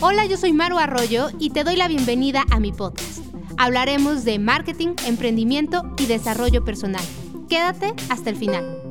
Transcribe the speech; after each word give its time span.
Hola, 0.00 0.26
yo 0.26 0.36
soy 0.36 0.52
Maru 0.52 0.78
Arroyo 0.78 1.28
y 1.38 1.50
te 1.50 1.64
doy 1.64 1.76
la 1.76 1.88
bienvenida 1.88 2.44
a 2.50 2.60
mi 2.60 2.72
podcast. 2.72 3.24
Hablaremos 3.56 4.24
de 4.24 4.38
marketing, 4.38 4.94
emprendimiento 5.06 5.82
y 5.98 6.06
desarrollo 6.06 6.64
personal. 6.64 7.04
Quédate 7.48 7.94
hasta 8.08 8.30
el 8.30 8.36
final. 8.36 8.82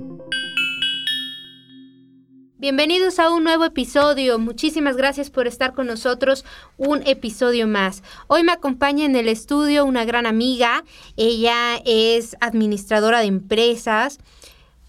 Bienvenidos 2.58 3.20
a 3.20 3.30
un 3.30 3.44
nuevo 3.44 3.66
episodio. 3.66 4.40
Muchísimas 4.40 4.98
gracias 4.98 5.30
por 5.30 5.46
estar 5.46 5.74
con 5.74 5.86
nosotros 5.86 6.46
un 6.78 7.06
episodio 7.06 7.68
más. 7.68 8.02
Hoy 8.28 8.44
me 8.44 8.54
acompaña 8.54 9.06
en 9.06 9.16
el 9.16 9.30
estudio 9.30 9.86
una 9.86 10.04
gran 10.04 10.26
amiga. 10.26 10.84
Ella 11.16 11.80
es 11.86 12.36
administradora 12.40 13.20
de 13.20 13.28
empresas. 13.28 14.20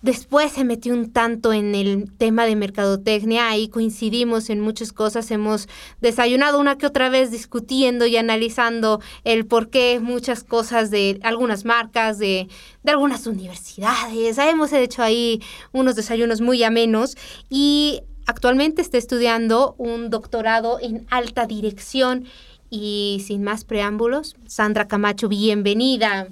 Después 0.02 0.52
se 0.52 0.64
metió 0.64 0.92
un 0.92 1.10
tanto 1.10 1.54
en 1.54 1.74
el 1.74 2.12
tema 2.16 2.44
de 2.44 2.54
mercadotecnia, 2.54 3.48
ahí 3.48 3.68
coincidimos 3.68 4.50
en 4.50 4.60
muchas 4.60 4.92
cosas, 4.92 5.30
hemos 5.30 5.68
desayunado 6.02 6.60
una 6.60 6.76
que 6.76 6.86
otra 6.86 7.08
vez 7.08 7.30
discutiendo 7.30 8.04
y 8.06 8.16
analizando 8.18 9.00
el 9.24 9.46
por 9.46 9.70
qué 9.70 9.98
muchas 10.00 10.44
cosas 10.44 10.90
de 10.90 11.18
algunas 11.22 11.64
marcas, 11.64 12.18
de, 12.18 12.46
de 12.82 12.90
algunas 12.90 13.26
universidades, 13.26 14.36
hemos 14.36 14.72
hecho 14.74 15.02
ahí 15.02 15.40
unos 15.72 15.96
desayunos 15.96 16.42
muy 16.42 16.62
amenos 16.62 17.16
y 17.48 18.02
actualmente 18.26 18.82
está 18.82 18.98
estudiando 18.98 19.74
un 19.78 20.10
doctorado 20.10 20.78
en 20.80 21.06
alta 21.10 21.46
dirección 21.46 22.26
y 22.68 23.22
sin 23.26 23.42
más 23.42 23.64
preámbulos, 23.64 24.36
Sandra 24.46 24.88
Camacho, 24.88 25.28
bienvenida. 25.28 26.28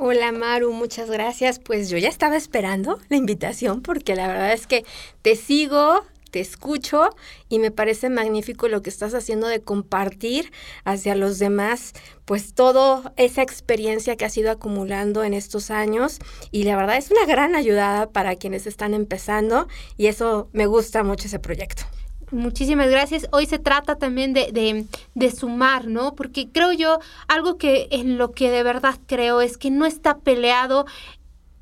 Hola 0.00 0.30
Maru, 0.30 0.72
muchas 0.72 1.10
gracias. 1.10 1.58
Pues 1.58 1.90
yo 1.90 1.98
ya 1.98 2.08
estaba 2.08 2.36
esperando 2.36 3.00
la 3.08 3.16
invitación 3.16 3.82
porque 3.82 4.14
la 4.14 4.28
verdad 4.28 4.52
es 4.52 4.68
que 4.68 4.84
te 5.22 5.34
sigo, 5.34 6.04
te 6.30 6.38
escucho 6.38 7.10
y 7.48 7.58
me 7.58 7.72
parece 7.72 8.08
magnífico 8.08 8.68
lo 8.68 8.80
que 8.80 8.90
estás 8.90 9.12
haciendo 9.14 9.48
de 9.48 9.60
compartir 9.60 10.52
hacia 10.84 11.16
los 11.16 11.40
demás, 11.40 11.94
pues 12.26 12.54
toda 12.54 13.12
esa 13.16 13.42
experiencia 13.42 14.14
que 14.14 14.24
has 14.24 14.36
ido 14.38 14.52
acumulando 14.52 15.24
en 15.24 15.34
estos 15.34 15.72
años 15.72 16.20
y 16.52 16.62
la 16.62 16.76
verdad 16.76 16.96
es 16.96 17.10
una 17.10 17.26
gran 17.26 17.56
ayuda 17.56 18.08
para 18.12 18.36
quienes 18.36 18.68
están 18.68 18.94
empezando 18.94 19.66
y 19.96 20.06
eso 20.06 20.48
me 20.52 20.66
gusta 20.66 21.02
mucho 21.02 21.26
ese 21.26 21.40
proyecto. 21.40 21.82
Muchísimas 22.30 22.90
gracias. 22.90 23.26
Hoy 23.32 23.46
se 23.46 23.58
trata 23.58 23.96
también 23.96 24.34
de, 24.34 24.52
de, 24.52 24.84
de, 25.14 25.30
sumar, 25.30 25.86
¿no? 25.86 26.14
Porque 26.14 26.50
creo 26.50 26.72
yo, 26.72 26.98
algo 27.26 27.56
que 27.56 27.88
en 27.90 28.18
lo 28.18 28.32
que 28.32 28.50
de 28.50 28.62
verdad 28.62 28.96
creo 29.06 29.40
es 29.40 29.56
que 29.56 29.70
no 29.70 29.86
está 29.86 30.18
peleado 30.18 30.84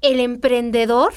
el 0.00 0.18
emprendedor 0.18 1.12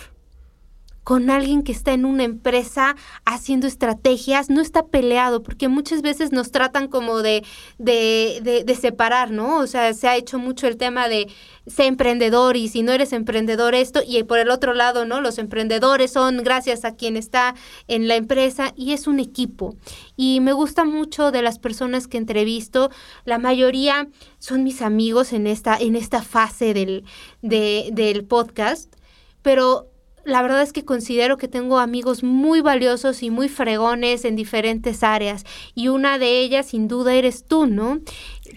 con 1.03 1.29
alguien 1.29 1.63
que 1.63 1.71
está 1.71 1.93
en 1.93 2.05
una 2.05 2.23
empresa 2.23 2.95
haciendo 3.25 3.67
estrategias, 3.67 4.49
no 4.49 4.61
está 4.61 4.87
peleado, 4.87 5.41
porque 5.41 5.67
muchas 5.67 6.01
veces 6.01 6.31
nos 6.31 6.51
tratan 6.51 6.87
como 6.87 7.21
de, 7.21 7.43
de, 7.77 8.63
de, 8.65 8.75
separar, 8.75 9.31
¿no? 9.31 9.57
O 9.57 9.67
sea, 9.67 9.93
se 9.93 10.07
ha 10.07 10.15
hecho 10.15 10.37
mucho 10.39 10.67
el 10.67 10.77
tema 10.77 11.07
de 11.07 11.27
ser 11.67 11.87
emprendedor 11.87 12.57
y 12.57 12.67
si 12.67 12.83
no 12.83 12.91
eres 12.91 13.13
emprendedor 13.13 13.75
esto, 13.75 14.01
y 14.05 14.21
por 14.23 14.39
el 14.39 14.49
otro 14.49 14.73
lado, 14.73 15.05
¿no? 15.05 15.21
Los 15.21 15.37
emprendedores 15.37 16.11
son 16.11 16.43
gracias 16.43 16.85
a 16.85 16.95
quien 16.95 17.17
está 17.17 17.55
en 17.87 18.07
la 18.07 18.15
empresa 18.15 18.73
y 18.75 18.93
es 18.93 19.07
un 19.07 19.19
equipo. 19.19 19.75
Y 20.15 20.39
me 20.41 20.53
gusta 20.53 20.83
mucho 20.83 21.31
de 21.31 21.41
las 21.41 21.59
personas 21.59 22.07
que 22.07 22.17
entrevisto, 22.17 22.89
la 23.25 23.39
mayoría 23.39 24.07
son 24.37 24.63
mis 24.63 24.81
amigos 24.81 25.33
en 25.33 25.47
esta, 25.47 25.77
en 25.77 25.95
esta 25.95 26.21
fase 26.21 26.73
del, 26.73 27.03
de, 27.41 27.89
del 27.93 28.25
podcast, 28.25 28.93
pero 29.41 29.88
la 30.29 30.41
verdad 30.41 30.61
es 30.61 30.73
que 30.73 30.85
considero 30.85 31.37
que 31.37 31.47
tengo 31.47 31.79
amigos 31.79 32.23
muy 32.23 32.61
valiosos 32.61 33.23
y 33.23 33.29
muy 33.29 33.49
fregones 33.49 34.25
en 34.25 34.35
diferentes 34.35 35.03
áreas. 35.03 35.45
Y 35.75 35.89
una 35.89 36.17
de 36.17 36.39
ellas, 36.39 36.67
sin 36.67 36.87
duda, 36.87 37.13
eres 37.13 37.45
tú, 37.45 37.65
¿no? 37.65 37.99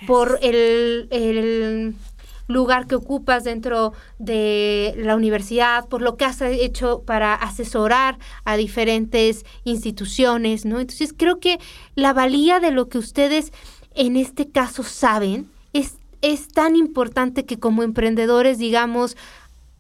Por 0.06 0.38
el, 0.42 1.08
el 1.10 1.94
lugar 2.48 2.86
que 2.86 2.94
ocupas 2.94 3.44
dentro 3.44 3.92
de 4.18 4.94
la 4.96 5.16
universidad, 5.16 5.88
por 5.88 6.02
lo 6.02 6.16
que 6.16 6.24
has 6.24 6.40
hecho 6.42 7.02
para 7.04 7.34
asesorar 7.34 8.18
a 8.44 8.56
diferentes 8.56 9.44
instituciones, 9.64 10.64
¿no? 10.64 10.80
Entonces 10.80 11.14
creo 11.16 11.40
que 11.40 11.58
la 11.94 12.12
valía 12.12 12.60
de 12.60 12.70
lo 12.70 12.88
que 12.88 12.98
ustedes 12.98 13.52
en 13.94 14.16
este 14.16 14.48
caso 14.50 14.82
saben 14.82 15.50
es, 15.72 15.96
es 16.20 16.48
tan 16.48 16.76
importante 16.76 17.44
que 17.44 17.58
como 17.58 17.82
emprendedores 17.82 18.58
digamos, 18.58 19.16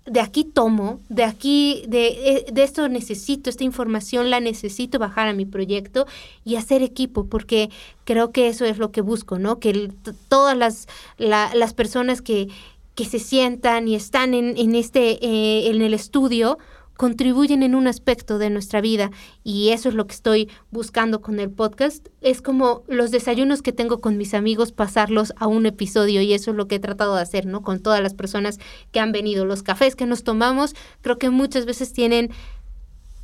de 0.06 0.20
aquí 0.20 0.44
tomo, 0.44 1.00
de 1.08 1.24
aquí, 1.24 1.84
de, 1.86 2.06
eh, 2.08 2.46
de, 2.52 2.62
esto 2.64 2.88
necesito, 2.88 3.48
esta 3.50 3.64
información 3.64 4.30
la 4.30 4.40
necesito 4.40 4.98
bajar 4.98 5.28
a 5.28 5.32
mi 5.32 5.46
proyecto 5.46 6.06
y 6.44 6.56
hacer 6.56 6.82
equipo, 6.82 7.26
porque 7.26 7.70
creo 8.04 8.32
que 8.32 8.48
eso 8.48 8.64
es 8.64 8.78
lo 8.78 8.90
que 8.90 9.00
busco, 9.00 9.38
¿no? 9.38 9.60
Que 9.60 9.92
todas 10.28 10.56
las, 10.56 10.88
las 11.18 11.74
personas 11.74 12.20
que, 12.20 12.48
que 12.94 13.04
se 13.04 13.18
sientan 13.18 13.88
y 13.88 13.94
están 13.94 14.34
en, 14.34 14.56
en 14.56 14.74
este, 14.74 15.24
eh, 15.24 15.70
en 15.70 15.82
el 15.82 15.94
estudio, 15.94 16.58
contribuyen 17.02 17.64
en 17.64 17.74
un 17.74 17.88
aspecto 17.88 18.38
de 18.38 18.48
nuestra 18.48 18.80
vida 18.80 19.10
y 19.42 19.70
eso 19.70 19.88
es 19.88 19.96
lo 19.96 20.06
que 20.06 20.14
estoy 20.14 20.48
buscando 20.70 21.20
con 21.20 21.40
el 21.40 21.50
podcast. 21.50 22.06
Es 22.20 22.40
como 22.40 22.84
los 22.86 23.10
desayunos 23.10 23.60
que 23.60 23.72
tengo 23.72 24.00
con 24.00 24.16
mis 24.16 24.34
amigos, 24.34 24.70
pasarlos 24.70 25.32
a 25.36 25.48
un 25.48 25.66
episodio 25.66 26.22
y 26.22 26.32
eso 26.32 26.52
es 26.52 26.56
lo 26.56 26.68
que 26.68 26.76
he 26.76 26.78
tratado 26.78 27.16
de 27.16 27.22
hacer, 27.22 27.44
¿no? 27.44 27.62
Con 27.62 27.80
todas 27.80 28.00
las 28.00 28.14
personas 28.14 28.60
que 28.92 29.00
han 29.00 29.10
venido. 29.10 29.44
Los 29.44 29.64
cafés 29.64 29.96
que 29.96 30.06
nos 30.06 30.22
tomamos 30.22 30.76
creo 31.00 31.18
que 31.18 31.28
muchas 31.28 31.66
veces 31.66 31.92
tienen 31.92 32.30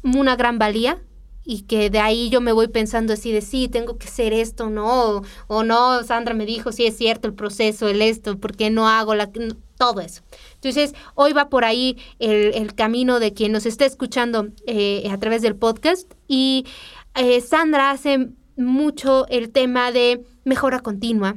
una 0.02 0.34
gran 0.34 0.58
valía 0.58 1.00
y 1.44 1.62
que 1.62 1.88
de 1.88 2.00
ahí 2.00 2.30
yo 2.30 2.40
me 2.40 2.50
voy 2.50 2.66
pensando 2.66 3.12
así 3.12 3.30
de 3.30 3.42
sí, 3.42 3.68
tengo 3.68 3.96
que 3.96 4.08
hacer 4.08 4.32
esto, 4.32 4.70
no, 4.70 5.22
o, 5.46 5.62
no, 5.62 6.02
Sandra 6.02 6.34
me 6.34 6.46
dijo, 6.46 6.72
sí 6.72 6.84
es 6.84 6.96
cierto 6.96 7.28
el 7.28 7.34
proceso, 7.34 7.86
el 7.86 8.02
esto, 8.02 8.38
¿por 8.38 8.56
qué 8.56 8.70
no 8.70 8.88
hago 8.88 9.14
la 9.14 9.30
todo 9.78 10.00
eso. 10.00 10.22
Entonces, 10.60 10.94
hoy 11.14 11.32
va 11.32 11.48
por 11.48 11.64
ahí 11.64 11.96
el, 12.18 12.74
camino 12.74 13.20
de 13.20 13.32
quien 13.32 13.52
nos 13.52 13.64
está 13.64 13.84
escuchando 13.84 14.48
eh, 14.66 15.08
a 15.10 15.16
través 15.18 15.40
del 15.42 15.54
podcast. 15.54 16.12
Y 16.26 16.66
eh, 17.14 17.40
Sandra 17.40 17.90
hace 17.90 18.30
mucho 18.56 19.28
el 19.28 19.50
tema 19.50 19.92
de 19.92 20.24
mejora 20.44 20.80
continua, 20.80 21.36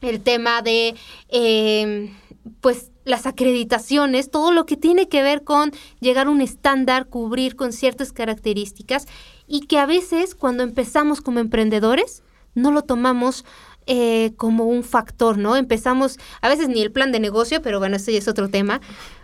el 0.00 0.22
tema 0.22 0.62
de, 0.62 0.94
em, 1.28 2.14
pues, 2.62 2.90
las 3.04 3.26
acreditaciones, 3.26 4.30
todo 4.30 4.50
lo 4.52 4.64
que 4.64 4.76
tiene 4.76 5.08
que 5.08 5.22
ver 5.22 5.44
con 5.44 5.72
llegar 6.00 6.26
a 6.26 6.30
un 6.30 6.40
estándar, 6.40 7.08
cubrir 7.08 7.54
con 7.54 7.72
ciertas 7.72 8.12
características 8.12 9.06
y 9.46 9.60
que 9.60 9.78
a 9.78 9.86
veces 9.86 10.34
cuando 10.34 10.62
empezamos 10.62 11.20
como 11.20 11.38
emprendedores 11.38 12.22
no 12.54 12.70
lo 12.70 12.82
tomamos 12.82 13.44
eh, 13.90 14.34
como 14.36 14.66
un 14.66 14.84
factor, 14.84 15.38
¿no? 15.38 15.56
Empezamos, 15.56 16.18
a 16.42 16.48
veces 16.50 16.68
ni 16.68 16.82
el 16.82 16.92
plan 16.92 17.10
de 17.10 17.20
negocio, 17.20 17.62
pero 17.62 17.78
bueno, 17.78 17.96
eso 17.96 18.10
ya 18.10 18.18
es 18.18 18.28
otro 18.28 18.50
tema, 18.50 18.82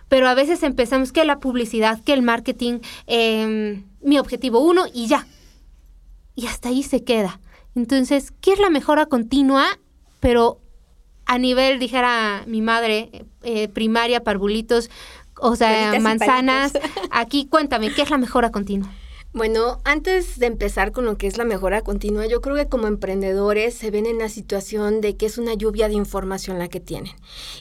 pero 0.09 0.27
a 0.27 0.33
veces 0.33 0.63
empezamos 0.63 1.13
que 1.13 1.23
la 1.27 1.39
publicidad, 1.39 2.03
que 2.03 2.15
el 2.15 2.23
marketing, 2.23 2.79
em, 3.07 3.85
mi 4.01 4.19
objetivo 4.19 4.61
uno 4.61 4.87
y 4.91 5.07
ya. 5.07 5.27
Y 6.35 6.47
hasta 6.47 6.71
ahí 6.71 6.83
se 6.83 7.05
queda. 7.05 7.41
Entonces, 7.75 8.33
¿qué 8.41 8.55
es 8.55 8.59
la 8.59 8.71
mejora 8.71 9.05
continua? 9.05 9.67
Pero 10.21 10.61
a 11.27 11.37
nivel, 11.37 11.79
dijera 11.79 12.45
mi 12.47 12.63
madre, 12.63 13.27
eh, 13.43 13.69
primaria, 13.69 14.25
parvulitos, 14.25 14.89
o 15.37 15.57
sea, 15.57 16.01
manzanas. 16.01 16.73
Aquí 17.11 17.45
cuéntame, 17.45 17.93
¿qué 17.93 18.01
es 18.01 18.09
la 18.09 18.17
mejora 18.17 18.51
continua? 18.51 18.91
Bueno, 19.37 19.81
antes 19.83 20.39
de 20.39 20.47
empezar 20.47 20.93
con 20.93 21.07
lo 21.07 21.19
que 21.19 21.27
es 21.27 21.39
la 21.39 21.45
mejora 21.45 21.83
continua, 21.83 22.25
yo 22.27 22.41
creo 22.41 22.55
que 22.55 22.69
como 22.69 22.87
emprendedores 22.87 23.75
se 23.75 23.91
ven 23.91 24.07
en 24.07 24.21
la 24.21 24.29
situación 24.29 25.01
de 25.01 25.17
que 25.17 25.27
es 25.27 25.39
una 25.39 25.55
lluvia 25.55 25.89
de 25.89 25.95
información 25.95 26.61
la 26.61 26.69
que 26.69 26.79
tienen. 26.79 27.15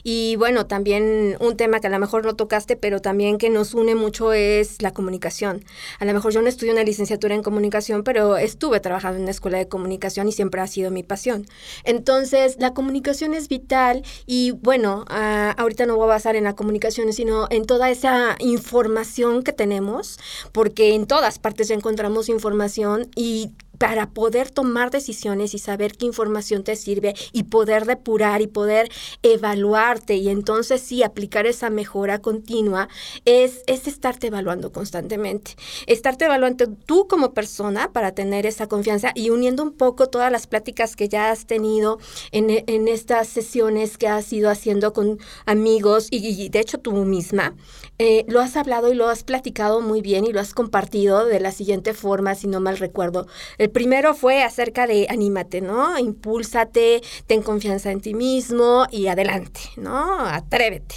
Y 0.04 0.36
bueno, 0.36 0.68
también 0.68 1.36
un 1.40 1.56
tema 1.56 1.80
que 1.80 1.88
a 1.88 1.90
lo 1.90 1.98
mejor 1.98 2.24
no 2.24 2.36
tocaste, 2.36 2.76
pero 2.76 3.00
también 3.00 3.38
que 3.38 3.50
nos 3.50 3.74
une 3.74 3.96
mucho 3.96 4.32
es 4.32 4.82
la 4.82 4.92
comunicación. 4.92 5.64
A 5.98 6.04
lo 6.04 6.14
mejor 6.14 6.32
yo 6.32 6.42
no 6.42 6.48
estudié 6.48 6.70
una 6.70 6.84
licenciatura 6.84 7.34
en 7.34 7.42
comunicación, 7.42 8.04
pero 8.04 8.36
estuve 8.36 8.78
trabajando 8.78 9.16
en 9.16 9.22
una 9.22 9.32
escuela 9.32 9.58
de 9.58 9.66
comunicación 9.66 10.28
y 10.28 10.32
siempre 10.32 10.60
ha 10.60 10.68
sido 10.68 10.92
mi 10.92 11.02
pasión. 11.02 11.44
Entonces, 11.82 12.54
la 12.60 12.72
comunicación 12.72 13.34
es 13.34 13.48
vital 13.48 14.04
y 14.26 14.52
bueno, 14.52 15.04
ah, 15.08 15.56
ahorita 15.58 15.86
no 15.86 15.96
voy 15.96 16.04
a 16.04 16.10
basar 16.10 16.36
en 16.36 16.44
la 16.44 16.54
comunicación, 16.54 17.12
sino 17.12 17.48
en 17.50 17.64
toda 17.64 17.90
esa 17.90 18.36
información 18.38 19.42
que 19.42 19.52
tenemos, 19.52 20.20
porque 20.52 20.94
en 20.94 21.08
todas 21.08 21.40
partes 21.40 21.63
encontramos 21.70 22.28
información 22.28 23.08
y 23.14 23.50
para 23.78 24.10
poder 24.10 24.50
tomar 24.50 24.90
decisiones 24.90 25.54
y 25.54 25.58
saber 25.58 25.96
qué 25.96 26.06
información 26.06 26.62
te 26.64 26.76
sirve 26.76 27.14
y 27.32 27.44
poder 27.44 27.86
depurar 27.86 28.40
y 28.40 28.46
poder 28.46 28.90
evaluarte 29.22 30.14
y 30.14 30.28
entonces 30.28 30.80
sí 30.80 31.02
aplicar 31.02 31.46
esa 31.46 31.70
mejora 31.70 32.20
continua 32.20 32.88
es, 33.24 33.62
es 33.66 33.86
estarte 33.86 34.28
evaluando 34.28 34.72
constantemente. 34.72 35.56
Estarte 35.86 36.26
evaluando 36.26 36.68
tú 36.68 37.08
como 37.08 37.34
persona 37.34 37.92
para 37.92 38.12
tener 38.12 38.46
esa 38.46 38.68
confianza 38.68 39.12
y 39.14 39.30
uniendo 39.30 39.62
un 39.62 39.72
poco 39.72 40.08
todas 40.08 40.30
las 40.30 40.46
pláticas 40.46 40.96
que 40.96 41.08
ya 41.08 41.30
has 41.30 41.46
tenido 41.46 41.98
en, 42.32 42.50
en 42.66 42.88
estas 42.88 43.28
sesiones 43.28 43.98
que 43.98 44.08
has 44.08 44.32
ido 44.32 44.50
haciendo 44.50 44.92
con 44.92 45.18
amigos 45.46 46.08
y, 46.10 46.26
y 46.26 46.48
de 46.48 46.60
hecho 46.60 46.78
tú 46.78 46.92
misma, 46.92 47.54
eh, 47.98 48.24
lo 48.26 48.40
has 48.40 48.56
hablado 48.56 48.92
y 48.92 48.94
lo 48.94 49.08
has 49.08 49.22
platicado 49.22 49.80
muy 49.80 50.00
bien 50.00 50.24
y 50.24 50.32
lo 50.32 50.40
has 50.40 50.52
compartido 50.52 51.26
de 51.26 51.38
la 51.38 51.52
siguiente 51.52 51.94
forma, 51.94 52.34
si 52.34 52.48
no 52.48 52.60
mal 52.60 52.78
recuerdo 52.78 53.26
El 53.58 53.70
primero 53.70 54.14
fue 54.14 54.42
acerca 54.42 54.86
de 54.86 55.06
anímate, 55.08 55.60
¿no? 55.60 55.96
Impúlsate, 55.98 57.02
ten 57.26 57.42
confianza 57.42 57.92
en 57.92 58.00
ti 58.00 58.14
mismo 58.14 58.86
y 58.90 59.06
adelante, 59.06 59.60
¿no? 59.76 60.26
Atrévete. 60.26 60.96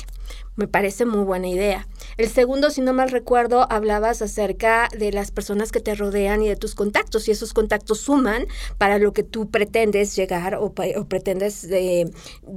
Me 0.56 0.68
parece 0.68 1.06
muy 1.06 1.24
buena 1.24 1.48
idea. 1.48 1.88
El 2.16 2.30
segundo, 2.30 2.70
si 2.70 2.82
no 2.82 2.94
mal 2.94 3.10
recuerdo, 3.10 3.68
hablabas 3.70 4.22
acerca 4.22 4.88
de 4.98 5.12
las 5.12 5.32
personas 5.32 5.72
que 5.72 5.80
te 5.80 5.96
rodean 5.96 6.42
y 6.42 6.50
de 6.50 6.56
tus 6.56 6.76
contactos, 6.76 7.28
y 7.28 7.32
esos 7.32 7.54
contactos 7.54 8.00
suman 8.00 8.48
para 8.78 8.98
lo 8.98 9.14
que 9.14 9.24
tú 9.24 9.50
pretendes 9.50 10.16
llegar 10.16 10.56
o, 10.56 10.74
pretendes 10.74 11.66
eh, 11.66 12.10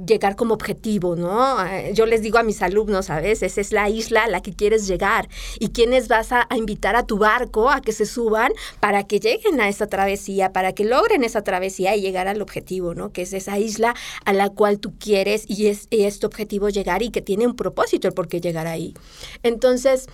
llegar 0.07 0.35
como 0.35 0.53
objetivo, 0.53 1.15
¿no? 1.15 1.63
Eh, 1.65 1.91
yo 1.93 2.05
les 2.05 2.21
digo 2.21 2.37
a 2.37 2.43
mis 2.43 2.61
alumnos 2.61 3.09
a 3.09 3.19
veces, 3.19 3.57
es 3.57 3.71
la 3.71 3.89
isla 3.89 4.23
a 4.23 4.27
la 4.27 4.41
que 4.41 4.53
quieres 4.53 4.87
llegar 4.87 5.29
y 5.59 5.69
quiénes 5.69 6.07
vas 6.07 6.31
a, 6.31 6.47
invitar 6.55 6.95
a 6.95 7.05
tu 7.05 7.17
barco 7.17 7.69
a 7.69 7.81
que 7.81 7.91
se 7.91 8.05
suban 8.05 8.51
para 8.79 9.03
que 9.03 9.19
lleguen 9.19 9.61
a 9.61 9.69
esa 9.69 9.87
travesía, 9.87 10.51
para 10.51 10.73
que 10.73 10.83
logren 10.83 11.23
esa 11.23 11.43
travesía 11.43 11.95
y 11.95 12.01
llegar 12.01 12.27
al 12.27 12.41
objetivo, 12.41 12.93
¿no? 12.93 13.11
Que 13.11 13.23
es 13.23 13.33
esa 13.33 13.57
isla 13.57 13.95
a 14.25 14.33
la 14.33 14.49
cual 14.49 14.79
tú 14.79 14.93
quieres 14.99 15.45
y 15.47 15.67
es, 15.67 15.87
y 15.89 16.03
es 16.03 16.19
tu 16.19 16.27
objetivo 16.27 16.69
llegar 16.69 17.01
y 17.01 17.09
que 17.09 17.21
tiene 17.21 17.47
un 17.47 17.55
propósito 17.55 18.07
el 18.07 18.13
por 18.13 18.27
qué 18.27 18.41
llegar 18.41 18.67
ahí. 18.67 18.93
Entonces, 19.43 20.07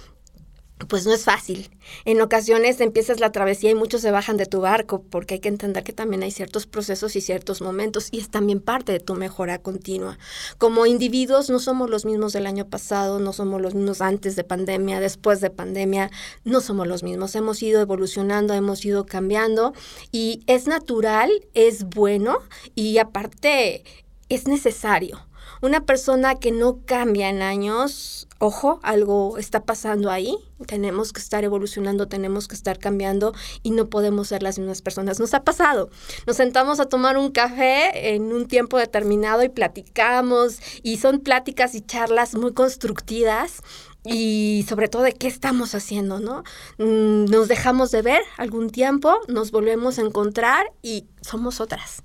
pues 0.87 1.05
no 1.07 1.13
es 1.13 1.23
fácil. 1.23 1.69
En 2.05 2.21
ocasiones 2.21 2.79
empiezas 2.81 3.19
la 3.19 3.31
travesía 3.31 3.71
y 3.71 3.75
muchos 3.75 4.01
se 4.01 4.11
bajan 4.11 4.37
de 4.37 4.45
tu 4.45 4.61
barco 4.61 5.01
porque 5.01 5.35
hay 5.35 5.39
que 5.39 5.49
entender 5.49 5.83
que 5.83 5.91
también 5.91 6.21
hay 6.21 6.29
ciertos 6.29 6.67
procesos 6.67 7.15
y 7.15 7.21
ciertos 7.21 7.61
momentos 7.61 8.09
y 8.11 8.19
es 8.19 8.29
también 8.29 8.59
parte 8.59 8.91
de 8.91 8.99
tu 8.99 9.15
mejora 9.15 9.57
continua. 9.57 10.19
Como 10.59 10.85
individuos 10.85 11.49
no 11.49 11.59
somos 11.59 11.89
los 11.89 12.05
mismos 12.05 12.31
del 12.33 12.45
año 12.45 12.67
pasado, 12.67 13.19
no 13.19 13.33
somos 13.33 13.59
los 13.59 13.73
mismos 13.73 14.01
antes 14.01 14.35
de 14.35 14.43
pandemia, 14.43 14.99
después 14.99 15.41
de 15.41 15.49
pandemia, 15.49 16.11
no 16.43 16.61
somos 16.61 16.87
los 16.87 17.01
mismos. 17.01 17.33
Hemos 17.35 17.63
ido 17.63 17.81
evolucionando, 17.81 18.53
hemos 18.53 18.85
ido 18.85 19.05
cambiando 19.05 19.73
y 20.11 20.43
es 20.45 20.67
natural, 20.67 21.31
es 21.55 21.85
bueno 21.85 22.37
y 22.75 22.99
aparte 22.99 23.83
es 24.29 24.47
necesario. 24.47 25.27
Una 25.59 25.85
persona 25.85 26.35
que 26.35 26.51
no 26.51 26.81
cambia 26.85 27.29
en 27.29 27.41
años, 27.41 28.26
ojo, 28.39 28.79
algo 28.83 29.37
está 29.37 29.63
pasando 29.63 30.11
ahí, 30.11 30.37
tenemos 30.65 31.13
que 31.13 31.19
estar 31.19 31.43
evolucionando, 31.43 32.07
tenemos 32.07 32.47
que 32.47 32.55
estar 32.55 32.79
cambiando 32.79 33.33
y 33.63 33.71
no 33.71 33.89
podemos 33.89 34.29
ser 34.29 34.43
las 34.43 34.59
mismas 34.59 34.81
personas. 34.81 35.19
Nos 35.19 35.33
ha 35.33 35.43
pasado, 35.43 35.89
nos 36.25 36.37
sentamos 36.37 36.79
a 36.79 36.85
tomar 36.85 37.17
un 37.17 37.31
café 37.31 38.15
en 38.15 38.33
un 38.33 38.47
tiempo 38.47 38.77
determinado 38.77 39.43
y 39.43 39.49
platicamos 39.49 40.59
y 40.83 40.97
son 40.97 41.19
pláticas 41.19 41.75
y 41.75 41.81
charlas 41.81 42.35
muy 42.35 42.53
constructivas 42.53 43.61
y 44.03 44.65
sobre 44.67 44.87
todo 44.87 45.03
de 45.03 45.13
qué 45.13 45.27
estamos 45.27 45.75
haciendo, 45.75 46.19
¿no? 46.19 46.43
Mm, 46.77 47.25
nos 47.25 47.47
dejamos 47.47 47.91
de 47.91 48.01
ver 48.01 48.21
algún 48.37 48.69
tiempo, 48.69 49.13
nos 49.27 49.51
volvemos 49.51 49.99
a 49.99 50.01
encontrar 50.01 50.71
y 50.81 51.05
somos 51.21 51.59
otras. 51.59 52.03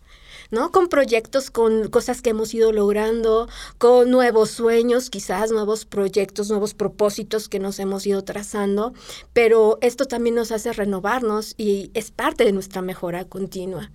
¿No? 0.53 0.71
Con 0.71 0.89
proyectos, 0.89 1.51
con 1.51 1.89
cosas 1.89 2.23
que 2.23 2.31
hemos 2.31 2.55
ido 2.55 2.71
logrando, 2.71 3.49
con 3.79 4.11
nuevos 4.11 4.51
sueños, 4.51 5.11
quizás 5.11 5.51
nuevos 5.51 5.85
proyectos, 5.85 6.49
nuevos 6.51 6.75
propósitos 6.75 7.49
que 7.49 7.59
nos 7.59 7.81
hemos 7.81 8.07
ido 8.07 8.23
trazando, 8.23 8.93
pero 9.33 9.79
esto 9.81 10.05
también 10.05 10.37
nos 10.37 10.53
hace 10.53 10.73
renovarnos 10.73 11.55
y 11.57 11.91
es 11.95 12.13
parte 12.13 12.45
de 12.45 12.53
nuestra 12.53 12.83
mejora 12.83 13.25
continua. 13.25 13.91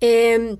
Em, 0.00 0.58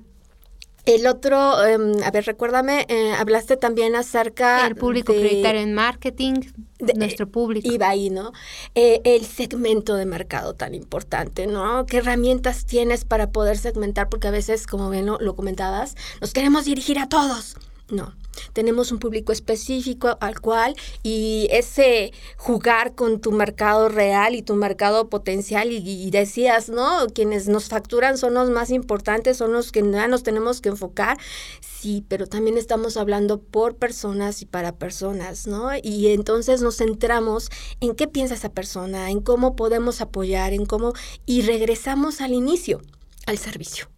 el 0.87 1.07
otro, 1.07 1.65
em, 1.65 2.03
a 2.03 2.11
ver, 2.11 2.25
recuérdame, 2.27 2.87
eh, 2.89 3.13
hablaste 3.13 3.57
también 3.57 3.97
acerca... 3.97 4.67
El 4.67 4.77
público 4.77 5.13
prioritario 5.13 5.61
en 5.61 5.75
marketing, 5.75 6.41
de, 6.79 6.95
nuestro 6.95 7.29
público. 7.29 7.73
Iba 7.73 7.89
ahí, 7.89 8.11
¿no? 8.11 8.33
Eh, 8.75 9.01
el 9.05 9.25
segmento 9.25 9.95
de 9.95 10.07
mercado 10.07 10.55
tan 10.55 10.75
importante, 10.75 11.47
¿no? 11.47 11.87
¿Qué 11.87 11.99
herramientas 11.99 12.67
tienes 12.67 13.05
para 13.05 13.31
poder 13.31 13.57
segmentar? 13.57 14.09
Porque 14.09 14.29
a 14.29 14.31
veces, 14.31 14.67
como 14.67 14.91
ven, 14.91 15.07
lo 15.07 15.37
comentabas, 15.37 15.97
nos 16.21 16.33
queremos 16.33 16.67
dirigir 16.67 16.99
a 16.99 17.09
todos. 17.09 17.57
No, 17.91 18.15
tenemos 18.53 18.93
un 18.93 18.99
público 18.99 19.33
específico 19.33 20.17
al 20.21 20.41
cual 20.41 20.77
y 21.03 21.49
ese 21.51 22.13
jugar 22.37 22.95
con 22.95 23.21
tu 23.21 23.33
mercado 23.33 23.89
real 23.89 24.35
y 24.35 24.43
tu 24.43 24.55
mercado 24.55 25.09
potencial 25.09 25.73
y, 25.73 26.11
decías, 26.11 26.69
¿no? 26.69 27.07
Quienes 27.15 27.49
nos 27.49 27.69
facturan 27.69 28.19
son 28.19 28.35
los 28.35 28.51
más 28.51 28.71
importantes, 28.71 29.37
son 29.37 29.53
los 29.53 29.73
que 29.73 29.83
ya 29.91 30.09
nos 30.09 30.23
tenemos 30.23 30.61
que 30.61 30.71
enfocar. 30.71 31.19
Sí, 31.61 32.05
pero 32.09 32.27
también 32.27 32.57
estamos 32.57 32.97
hablando 32.97 33.41
por 33.41 33.77
personas 33.77 34.43
y 34.43 34.47
para 34.47 34.77
personas, 34.77 35.47
¿no? 35.47 35.71
Y 35.83 36.09
entonces 36.09 36.63
nos 36.63 36.77
centramos 36.77 37.51
en 37.81 37.95
qué 37.95 38.09
piensa 38.09 38.35
esa 38.35 38.51
persona, 38.51 39.11
en 39.11 39.21
cómo 39.21 39.57
podemos 39.57 40.01
apoyar, 40.01 40.53
en 40.53 40.67
cómo 40.67 40.93
y 41.27 41.43
regresamos 41.43 42.21
al 42.21 42.33
inicio, 42.33 42.81
al 43.27 43.39
servicio 43.39 43.94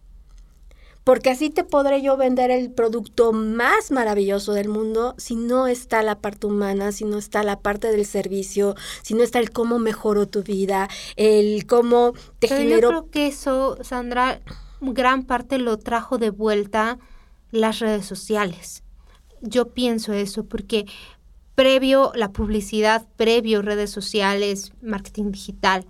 porque 1.07 1.29
así 1.29 1.49
te 1.49 1.63
podré 1.63 2.01
yo 2.01 2.17
vender 2.17 2.51
el 2.51 2.69
producto 2.69 3.31
más 3.31 3.91
maravilloso 3.91 4.51
del 4.51 4.67
mundo 4.67 5.15
si 5.17 5.37
no 5.37 5.65
está 5.65 6.03
la 6.03 6.19
parte 6.19 6.47
humana, 6.47 6.91
si 6.91 7.05
no 7.05 7.17
está 7.17 7.43
la 7.43 7.61
parte 7.61 7.89
del 7.93 8.05
servicio, 8.05 8.75
si 9.03 9.13
no 9.13 9.23
está 9.23 9.39
el 9.39 9.51
cómo 9.51 9.79
mejoro 9.79 10.27
tu 10.27 10.43
vida, 10.43 10.89
el 11.15 11.65
cómo 11.65 12.11
te 12.39 12.49
Pero 12.49 12.57
genero... 12.57 12.81
Yo 12.81 12.89
creo 12.89 13.09
que 13.09 13.27
eso, 13.27 13.77
Sandra, 13.83 14.41
gran 14.81 15.23
parte 15.23 15.59
lo 15.59 15.77
trajo 15.77 16.17
de 16.17 16.29
vuelta 16.29 16.99
las 17.51 17.79
redes 17.79 18.05
sociales. 18.05 18.83
Yo 19.39 19.69
pienso 19.69 20.11
eso 20.11 20.43
porque 20.43 20.87
previo 21.55 22.11
la 22.15 22.33
publicidad, 22.33 23.07
previo 23.15 23.61
redes 23.61 23.91
sociales, 23.91 24.73
marketing 24.81 25.31
digital, 25.31 25.85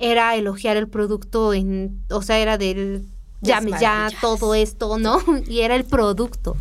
era 0.00 0.34
elogiar 0.34 0.76
el 0.76 0.88
producto 0.88 1.54
en, 1.54 2.02
o 2.10 2.20
sea, 2.20 2.40
era 2.40 2.58
del 2.58 3.06
ya, 3.40 3.60
ya 3.78 4.08
todo 4.20 4.54
esto, 4.54 4.98
¿no? 4.98 5.20
Y 5.48 5.60
era 5.60 5.76
el 5.76 5.84
producto. 5.84 6.56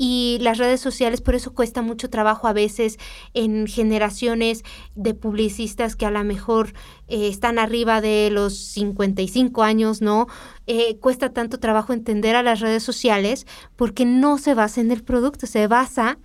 Y 0.00 0.38
las 0.42 0.58
redes 0.58 0.80
sociales, 0.80 1.20
por 1.20 1.34
eso 1.34 1.52
cuesta 1.52 1.82
mucho 1.82 2.08
trabajo 2.08 2.46
a 2.46 2.52
veces 2.52 2.98
en 3.34 3.66
generaciones 3.66 4.62
de 4.94 5.12
publicistas 5.12 5.96
que 5.96 6.06
a 6.06 6.12
lo 6.12 6.22
mejor 6.22 6.72
eh, 7.08 7.26
están 7.26 7.58
arriba 7.58 8.00
de 8.00 8.30
los 8.30 8.56
55 8.56 9.64
años, 9.64 10.00
¿no? 10.00 10.28
Eh, 10.68 10.98
cuesta 10.98 11.32
tanto 11.32 11.58
trabajo 11.58 11.92
entender 11.92 12.36
a 12.36 12.44
las 12.44 12.60
redes 12.60 12.84
sociales 12.84 13.44
porque 13.74 14.04
no 14.04 14.38
se 14.38 14.54
basa 14.54 14.80
en 14.80 14.92
el 14.92 15.02
producto, 15.02 15.48
se 15.48 15.66
basa 15.66 16.20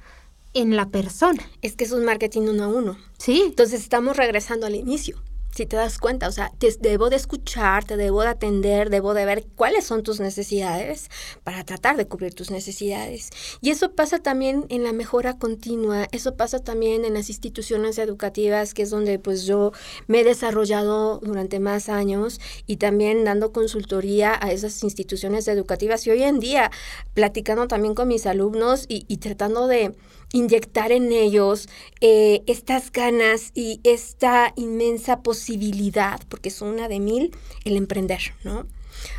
en 0.54 0.76
la 0.76 0.90
persona. 0.90 1.42
Es 1.64 1.76
que 1.76 1.86
es 1.86 1.92
un 1.92 2.06
marketing 2.06 2.42
uno 2.42 2.66
a 2.66 2.68
uno. 2.68 2.98
Sí. 3.18 3.42
Entonces 3.44 3.82
estamos 3.82 4.18
regresando 4.18 4.68
al 4.68 4.76
inicio 4.76 5.18
si 5.56 5.66
te 5.66 5.76
das 5.76 6.00
cuenta, 6.00 6.28
o 6.28 6.32
sea, 6.32 6.52
te 6.58 6.76
debo 6.80 7.10
de 7.10 7.16
escuchar, 7.16 7.84
te 7.84 7.96
debo 7.96 8.22
de 8.22 8.30
atender, 8.30 8.90
debo 8.90 9.14
de 9.14 9.26
ver 9.26 9.46
cuáles 9.56 9.86
son 9.86 10.02
tus 10.02 10.20
necesidades 10.20 11.10
para 11.44 11.64
tratar 11.64 11.96
de 11.96 12.08
cubrir 12.08 12.34
tus 12.34 12.50
necesidades. 12.50 13.30
Y 13.62 13.70
eso 13.70 13.94
pasa 13.94 14.20
también 14.20 14.66
en 14.70 14.84
la 14.84 14.94
mejora 14.94 15.38
continua, 15.38 16.08
eso 16.12 16.36
pasa 16.36 16.60
también 16.60 17.06
en 17.06 17.14
las 17.14 17.30
instituciones 17.30 17.98
educativas, 18.00 18.74
que 18.74 18.84
es 18.84 18.90
donde 18.90 19.20
pues 19.20 19.46
yo 19.46 19.72
me 20.08 20.22
he 20.22 20.24
desarrollado 20.24 21.20
durante 21.20 21.60
más 21.60 21.90
años 21.90 22.40
y 22.66 22.78
también 22.78 23.24
dando 23.24 23.52
consultoría 23.52 24.38
a 24.42 24.52
esas 24.52 24.84
instituciones 24.84 25.48
educativas 25.48 26.06
y 26.08 26.12
hoy 26.12 26.24
en 26.24 26.40
día 26.40 26.72
platicando 27.14 27.68
también 27.68 27.94
con 27.94 28.08
mis 28.08 28.26
alumnos 28.26 28.86
y, 28.88 29.06
y 29.08 29.18
tratando 29.18 29.68
de 29.68 29.94
inyectar 30.34 30.92
en 30.92 31.14
ellos 31.14 31.70
eh, 32.02 32.44
estas 32.48 32.92
ganas 32.92 33.52
y 33.54 33.80
esta 33.84 34.52
inmensa 34.58 35.22
posibilidad, 35.22 36.20
porque 36.28 36.50
es 36.50 36.62
una 36.62 36.90
de 36.90 37.00
mil, 37.00 37.34
el 37.64 37.78
emprender, 37.78 38.20
¿no? 38.44 38.68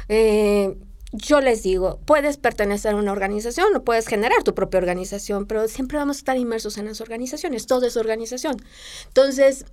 Eh, 0.09 0.77
yo 1.13 1.41
les 1.41 1.63
digo, 1.63 2.01
puedes 2.05 2.37
pertenecer 2.37 2.95
a 2.95 2.97
una 2.97 3.13
organización 3.13 3.75
o 3.77 3.85
puedes 3.85 4.09
generar 4.09 4.43
tu 4.43 4.55
propia 4.55 4.79
organización, 4.79 5.47
pero 5.47 5.69
siempre 5.69 5.97
vamos 5.97 6.17
a 6.17 6.19
estar 6.19 6.37
inmersos 6.37 6.77
en 6.77 6.87
las 6.87 7.01
organizaciones, 7.01 7.67
todo 7.67 7.87
es 7.87 7.97
organización. 7.97 8.57
Entonces, 9.07 9.65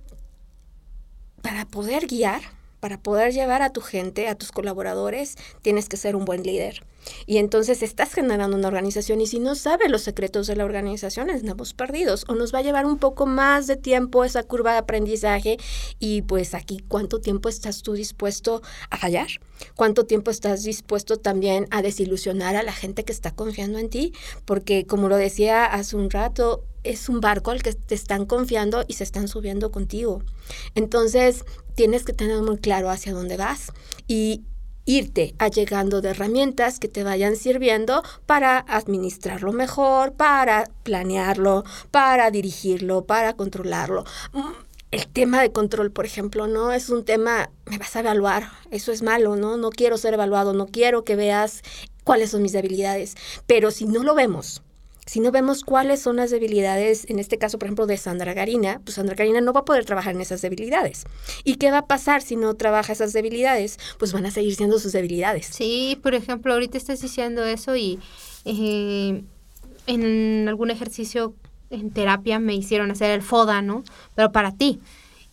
para 1.42 1.66
poder 1.66 2.06
guiar, 2.06 2.42
para 2.82 3.00
poder 3.00 3.32
llevar 3.32 3.62
a 3.62 3.70
tu 3.70 3.80
gente, 3.80 4.26
a 4.26 4.34
tus 4.34 4.50
colaboradores, 4.50 5.36
tienes 5.62 5.88
que 5.88 5.96
ser 5.96 6.16
un 6.16 6.24
buen 6.24 6.42
líder. 6.42 6.84
Y 7.26 7.36
entonces 7.36 7.80
estás 7.80 8.12
generando 8.12 8.56
una 8.56 8.66
organización 8.66 9.20
y 9.20 9.28
si 9.28 9.38
no 9.38 9.54
sabes 9.54 9.88
los 9.88 10.02
secretos 10.02 10.48
de 10.48 10.56
la 10.56 10.64
organización, 10.64 11.30
estamos 11.30 11.74
perdidos 11.74 12.24
o 12.26 12.34
nos 12.34 12.52
va 12.52 12.58
a 12.58 12.62
llevar 12.62 12.84
un 12.86 12.98
poco 12.98 13.24
más 13.24 13.68
de 13.68 13.76
tiempo 13.76 14.24
esa 14.24 14.42
curva 14.42 14.72
de 14.72 14.78
aprendizaje 14.78 15.58
y 16.00 16.22
pues 16.22 16.54
aquí 16.54 16.84
cuánto 16.88 17.20
tiempo 17.20 17.48
estás 17.48 17.82
tú 17.82 17.92
dispuesto 17.92 18.62
a 18.90 18.96
fallar, 18.96 19.28
cuánto 19.76 20.04
tiempo 20.04 20.32
estás 20.32 20.64
dispuesto 20.64 21.18
también 21.18 21.68
a 21.70 21.82
desilusionar 21.82 22.56
a 22.56 22.64
la 22.64 22.72
gente 22.72 23.04
que 23.04 23.12
está 23.12 23.30
confiando 23.30 23.78
en 23.78 23.90
ti, 23.90 24.12
porque 24.44 24.86
como 24.86 25.08
lo 25.08 25.14
decía 25.16 25.66
hace 25.66 25.94
un 25.94 26.10
rato, 26.10 26.64
es 26.84 27.08
un 27.08 27.20
barco 27.20 27.50
al 27.50 27.62
que 27.62 27.72
te 27.72 27.94
están 27.94 28.26
confiando 28.26 28.84
y 28.88 28.94
se 28.94 29.04
están 29.04 29.28
subiendo 29.28 29.70
contigo. 29.70 30.22
Entonces, 30.74 31.44
tienes 31.74 32.04
que 32.04 32.12
tener 32.12 32.42
muy 32.42 32.58
claro 32.58 32.90
hacia 32.90 33.12
dónde 33.12 33.36
vas 33.36 33.72
y 34.06 34.42
irte 34.84 35.34
allegando 35.38 36.00
de 36.00 36.10
herramientas 36.10 36.78
que 36.78 36.88
te 36.88 37.04
vayan 37.04 37.36
sirviendo 37.36 38.02
para 38.26 38.58
administrarlo 38.58 39.52
mejor, 39.52 40.14
para 40.14 40.64
planearlo, 40.82 41.64
para 41.90 42.30
dirigirlo, 42.30 43.04
para 43.04 43.34
controlarlo. 43.34 44.04
Mm, 44.32 44.50
el 44.90 45.06
tema 45.06 45.40
de 45.40 45.52
control, 45.52 45.90
por 45.90 46.04
ejemplo, 46.04 46.46
¿no? 46.48 46.72
Es 46.72 46.90
un 46.90 47.04
tema, 47.04 47.50
me 47.66 47.78
vas 47.78 47.96
a 47.96 48.00
evaluar, 48.00 48.50
eso 48.70 48.92
es 48.92 49.02
malo, 49.02 49.36
¿no? 49.36 49.56
No 49.56 49.70
quiero 49.70 49.96
ser 49.96 50.14
evaluado, 50.14 50.52
no 50.52 50.66
quiero 50.66 51.04
que 51.04 51.16
veas 51.16 51.62
cuáles 52.04 52.30
son 52.30 52.42
mis 52.42 52.52
debilidades. 52.52 53.14
Pero 53.46 53.70
si 53.70 53.86
no 53.86 54.02
lo 54.02 54.14
vemos, 54.14 54.62
si 55.04 55.20
no 55.20 55.32
vemos 55.32 55.64
cuáles 55.64 56.00
son 56.00 56.16
las 56.16 56.30
debilidades, 56.30 57.08
en 57.10 57.18
este 57.18 57.36
caso, 57.36 57.58
por 57.58 57.66
ejemplo, 57.66 57.86
de 57.86 57.96
Sandra 57.96 58.34
Garina, 58.34 58.80
pues 58.84 58.94
Sandra 58.94 59.16
Garina 59.16 59.40
no 59.40 59.52
va 59.52 59.60
a 59.60 59.64
poder 59.64 59.84
trabajar 59.84 60.14
en 60.14 60.20
esas 60.20 60.42
debilidades. 60.42 61.04
¿Y 61.44 61.56
qué 61.56 61.70
va 61.70 61.78
a 61.78 61.86
pasar 61.86 62.22
si 62.22 62.36
no 62.36 62.54
trabaja 62.54 62.92
esas 62.92 63.12
debilidades? 63.12 63.78
Pues 63.98 64.12
van 64.12 64.26
a 64.26 64.30
seguir 64.30 64.54
siendo 64.54 64.78
sus 64.78 64.92
debilidades. 64.92 65.46
Sí, 65.46 65.98
por 66.02 66.14
ejemplo, 66.14 66.52
ahorita 66.52 66.78
estás 66.78 67.00
diciendo 67.00 67.44
eso 67.44 67.74
y 67.74 67.98
eh, 68.44 69.22
en 69.86 70.48
algún 70.48 70.70
ejercicio 70.70 71.34
en 71.70 71.90
terapia 71.90 72.38
me 72.38 72.54
hicieron 72.54 72.90
hacer 72.90 73.10
el 73.10 73.22
FODA, 73.22 73.62
¿no? 73.62 73.82
Pero 74.14 74.30
para 74.30 74.52
ti. 74.52 74.80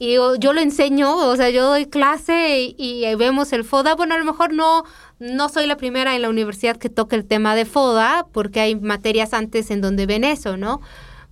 Y 0.02 0.14
yo, 0.14 0.54
lo 0.54 0.62
enseño, 0.62 1.14
o 1.14 1.36
sea, 1.36 1.50
yo 1.50 1.66
doy 1.66 1.86
clase 1.86 2.74
y, 2.78 3.04
vemos 3.16 3.52
el 3.52 3.66
FODA. 3.66 3.96
Bueno, 3.96 4.16
a 4.16 4.18
lo 4.18 4.24
mejor 4.24 4.54
no, 4.54 4.86
no 5.20 5.50
soy 5.50 5.68
la 5.68 5.78
primera 5.78 6.16
en 6.16 6.22
la 6.22 6.30
universidad 6.30 6.78
que 6.78 6.90
toca 6.90 7.16
el 7.16 7.26
tema 7.26 7.56
de 7.56 7.66
FODA, 7.66 8.28
porque 8.32 8.60
hay 8.60 8.76
materias 8.76 9.34
antes 9.34 9.70
en 9.70 9.82
donde 9.82 10.06
ven 10.06 10.24
eso, 10.24 10.58
¿no? 10.58 10.82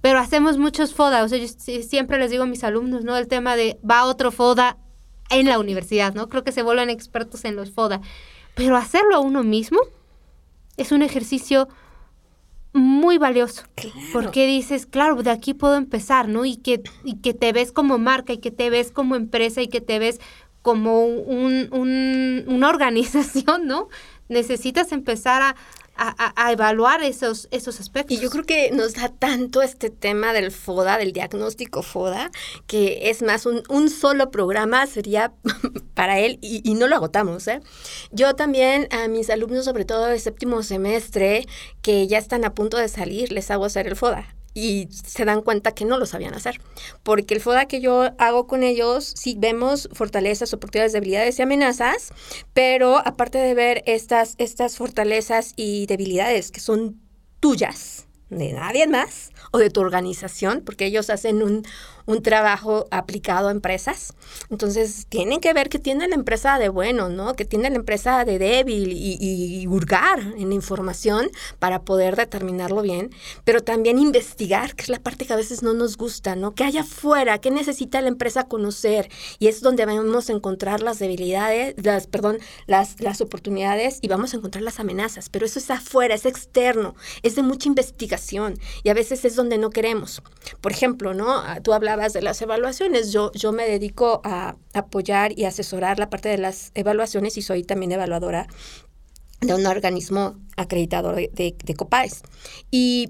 Pero 0.01 0.19
hacemos 0.19 0.57
muchos 0.57 0.93
FODA, 0.93 1.23
o 1.23 1.27
sea, 1.29 1.39
yo 1.39 1.47
siempre 1.47 2.19
les 2.19 2.31
digo 2.31 2.43
a 2.43 2.47
mis 2.47 2.63
alumnos, 2.63 3.03
¿no? 3.03 3.17
El 3.17 3.27
tema 3.27 3.55
de 3.55 3.79
va 3.89 4.05
otro 4.05 4.31
FODA 4.31 4.77
en 5.29 5.47
la 5.47 5.59
universidad, 5.59 6.13
¿no? 6.13 6.29
Creo 6.29 6.43
que 6.43 6.51
se 6.51 6.63
vuelven 6.63 6.89
expertos 6.89 7.45
en 7.45 7.55
los 7.55 7.71
FODA. 7.71 8.01
Pero 8.55 8.75
hacerlo 8.75 9.15
a 9.15 9.19
uno 9.19 9.43
mismo 9.43 9.79
es 10.77 10.91
un 10.91 11.01
ejercicio 11.01 11.67
muy 12.73 13.17
valioso. 13.17 13.63
Porque 14.13 14.47
dices, 14.47 14.85
claro, 14.85 15.21
de 15.23 15.31
aquí 15.31 15.53
puedo 15.53 15.75
empezar, 15.75 16.27
¿no? 16.27 16.45
Y 16.45 16.57
que, 16.57 16.81
y 17.03 17.17
que 17.17 17.33
te 17.33 17.51
ves 17.53 17.71
como 17.71 17.97
marca 17.97 18.33
y 18.33 18.37
que 18.37 18.51
te 18.51 18.69
ves 18.69 18.91
como 18.91 19.15
empresa 19.15 19.61
y 19.61 19.67
que 19.67 19.81
te 19.81 19.99
ves 19.99 20.19
como 20.67 21.05
un, 21.05 21.69
un, 21.71 22.43
una 22.45 22.67
organización, 22.67 23.67
¿no? 23.67 23.87
Necesitas 24.27 24.91
empezar 24.91 25.41
a, 25.41 25.55
a, 25.95 26.51
evaluar 26.51 27.01
esos, 27.03 27.47
esos 27.51 27.79
aspectos. 27.79 28.17
Y 28.17 28.19
yo 28.19 28.29
creo 28.29 28.43
que 28.43 28.71
nos 28.71 28.95
da 28.95 29.07
tanto 29.07 29.61
este 29.61 29.89
tema 29.89 30.33
del 30.33 30.51
FODA, 30.51 30.97
del 30.97 31.13
diagnóstico 31.13 31.83
FODA, 31.83 32.31
que 32.67 33.09
es 33.09 33.21
más, 33.21 33.45
un, 33.45 33.63
un 33.69 33.89
solo 33.89 34.29
programa 34.29 34.87
sería 34.87 35.31
para 35.93 36.19
él 36.19 36.37
y, 36.41 36.69
y, 36.69 36.73
no 36.73 36.89
lo 36.89 36.97
agotamos. 36.97 37.47
¿eh? 37.47 37.61
Yo 38.11 38.35
también 38.35 38.89
a 38.91 39.07
mis 39.07 39.29
alumnos, 39.29 39.63
sobre 39.63 39.85
todo 39.85 40.07
de 40.07 40.19
séptimo 40.19 40.63
semestre, 40.63 41.47
que 41.81 42.07
ya 42.07 42.17
están 42.17 42.43
a 42.43 42.53
punto 42.53 42.75
de 42.75 42.89
salir, 42.89 43.31
les 43.31 43.49
hago 43.51 43.63
hacer 43.63 43.87
el 43.87 43.95
FODA 43.95 44.36
y 44.57 44.89
se 44.91 45.23
dan 45.23 45.43
cuenta 45.43 45.73
que 45.73 45.85
no 45.85 45.99
lo 45.99 46.07
sabían 46.07 46.33
hacer. 46.33 46.59
Porque 47.03 47.35
el 47.35 47.41
FODA 47.41 47.67
que 47.67 47.79
yo 47.79 48.09
hago 48.17 48.47
con 48.47 48.63
ellos, 48.63 49.13
sí 49.15 49.35
vemos 49.37 49.87
fortalezas, 49.93 50.51
oportunidades, 50.51 50.93
debilidades 50.93 51.37
y 51.37 51.43
amenazas, 51.43 52.11
pero 52.55 52.97
aparte 52.97 53.37
de 53.37 53.53
ver 53.53 53.83
estas, 53.85 54.33
estas 54.39 54.75
fortalezas 54.75 55.53
y 55.55 55.85
debilidades 55.85 56.49
que 56.49 56.59
son 56.59 56.99
tuyas, 57.39 58.07
de 58.31 58.51
nadie 58.53 58.87
más, 58.87 59.29
o 59.51 59.59
de 59.59 59.69
tu 59.69 59.79
organización, 59.79 60.63
porque 60.65 60.87
ellos 60.87 61.11
hacen 61.11 61.43
un, 61.43 61.63
un 62.07 62.23
trabajo 62.23 62.87
aplicado 62.89 63.49
a 63.49 63.51
empresas. 63.51 64.13
Entonces, 64.49 65.05
tienen 65.09 65.39
que 65.39 65.53
ver 65.53 65.69
que 65.69 65.77
tiene 65.77 66.07
la 66.07 66.15
empresa 66.15 66.57
de 66.57 66.69
bueno, 66.69 67.09
¿no? 67.09 67.35
Que 67.35 67.45
tiene 67.45 67.69
la 67.69 67.75
empresa 67.75 68.25
de 68.25 68.39
débil 68.39 68.91
y, 68.93 69.17
y, 69.19 69.67
hurgar 69.67 70.19
en 70.37 70.53
información 70.53 71.29
para 71.59 71.81
poder 71.81 72.15
determinarlo 72.15 72.81
bien, 72.81 73.11
pero 73.43 73.61
también 73.61 73.99
investigar, 73.99 74.73
que 74.75 74.83
es 74.83 74.89
la 74.89 74.99
parte 74.99 75.25
que 75.25 75.33
a 75.33 75.35
veces 75.35 75.61
no 75.63 75.73
nos 75.73 75.97
gusta, 75.97 76.35
¿no? 76.35 76.55
Que 76.55 76.63
haya 76.63 76.81
afuera, 76.81 77.39
que 77.39 77.51
necesita 77.51 78.01
la 78.01 78.07
empresa 78.07 78.47
conocer 78.47 79.09
y 79.37 79.47
es 79.47 79.61
donde 79.61 79.85
vamos 79.85 80.29
a 80.29 80.33
encontrar 80.33 80.81
las 80.81 80.99
debilidades, 80.99 81.75
las, 81.83 82.07
perdón, 82.07 82.39
las, 82.67 83.01
las 83.01 83.19
oportunidades 83.19 83.99
y 84.01 84.07
vamos 84.07 84.33
a 84.33 84.37
encontrar 84.37 84.63
las 84.63 84.79
amenazas, 84.79 85.27
pero 85.27 85.45
eso 85.45 85.59
es 85.59 85.69
afuera, 85.69 86.15
es 86.15 86.25
externo, 86.25 86.95
es 87.21 87.35
de 87.35 87.43
mucha 87.43 87.67
investigación 87.67 88.57
y 88.83 88.89
a 88.89 88.93
veces 88.93 89.25
es 89.25 89.35
donde 89.35 89.57
no 89.57 89.71
queremos. 89.71 90.21
Por 90.61 90.71
ejemplo, 90.71 91.13
¿no? 91.13 91.43
Tú 91.63 91.73
hablabas 91.73 91.96
de 91.97 92.21
las 92.21 92.41
evaluaciones. 92.41 93.11
Yo, 93.11 93.31
yo 93.33 93.51
me 93.51 93.67
dedico 93.67 94.21
a 94.23 94.55
apoyar 94.73 95.37
y 95.37 95.45
asesorar 95.45 95.99
la 95.99 96.09
parte 96.09 96.29
de 96.29 96.37
las 96.37 96.71
evaluaciones 96.75 97.37
y 97.37 97.41
soy 97.41 97.63
también 97.63 97.91
evaluadora 97.91 98.47
de 99.41 99.53
un 99.53 99.65
organismo 99.65 100.35
acreditador 100.55 101.15
de, 101.15 101.29
de, 101.33 101.55
de 101.63 101.73
COPAES. 101.75 102.23
Y 102.71 103.09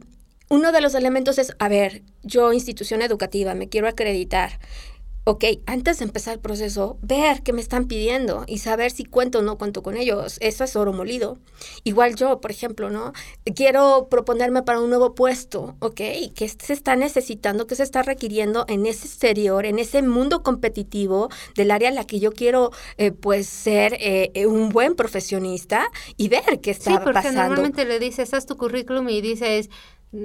uno 0.49 0.71
de 0.71 0.81
los 0.81 0.95
elementos 0.95 1.37
es, 1.37 1.53
a 1.59 1.67
ver, 1.69 2.03
yo 2.23 2.53
institución 2.53 3.01
educativa, 3.01 3.53
me 3.53 3.69
quiero 3.69 3.87
acreditar 3.87 4.59
ok, 5.27 5.43
antes 5.65 5.99
de 5.99 6.05
empezar 6.05 6.35
el 6.35 6.39
proceso, 6.39 6.97
ver 7.01 7.43
qué 7.43 7.51
me 7.51 7.59
están 7.59 7.87
pidiendo 7.87 8.45
y 8.47 8.59
saber 8.59 8.91
si 8.91 9.03
cuento 9.03 9.39
o 9.39 9.41
no 9.41 9.57
cuento 9.57 9.83
con 9.83 9.97
ellos. 9.97 10.37
Eso 10.39 10.63
es 10.63 10.73
oro 10.77 10.93
molido. 10.93 11.37
Igual 11.83 12.15
yo, 12.15 12.39
por 12.39 12.49
ejemplo, 12.49 12.89
¿no? 12.89 13.11
Quiero 13.53 14.07
proponerme 14.09 14.63
para 14.63 14.79
un 14.79 14.87
nuevo 14.87 15.15
puesto, 15.15 15.75
ok, 15.79 15.97
¿qué 16.33 16.47
se 16.57 16.71
está 16.71 16.95
necesitando, 16.95 17.67
qué 17.67 17.75
se 17.75 17.83
está 17.83 18.03
requiriendo 18.03 18.63
en 18.69 18.85
ese 18.85 19.05
exterior, 19.05 19.65
en 19.65 19.79
ese 19.79 20.01
mundo 20.01 20.43
competitivo 20.43 21.27
del 21.55 21.71
área 21.71 21.89
en 21.89 21.95
la 21.95 22.05
que 22.05 22.21
yo 22.21 22.31
quiero, 22.31 22.71
eh, 22.97 23.11
pues, 23.11 23.47
ser 23.47 23.97
eh, 23.99 24.45
un 24.47 24.69
buen 24.69 24.95
profesionista 24.95 25.91
y 26.15 26.29
ver 26.29 26.61
qué 26.61 26.71
está 26.71 26.91
sí, 26.91 26.97
porque 27.03 27.15
pasando. 27.15 27.41
Normalmente 27.41 27.83
le 27.83 27.99
dices, 27.99 28.33
haz 28.33 28.45
tu 28.45 28.55
currículum 28.55 29.09
y 29.09 29.19
dices 29.19 29.69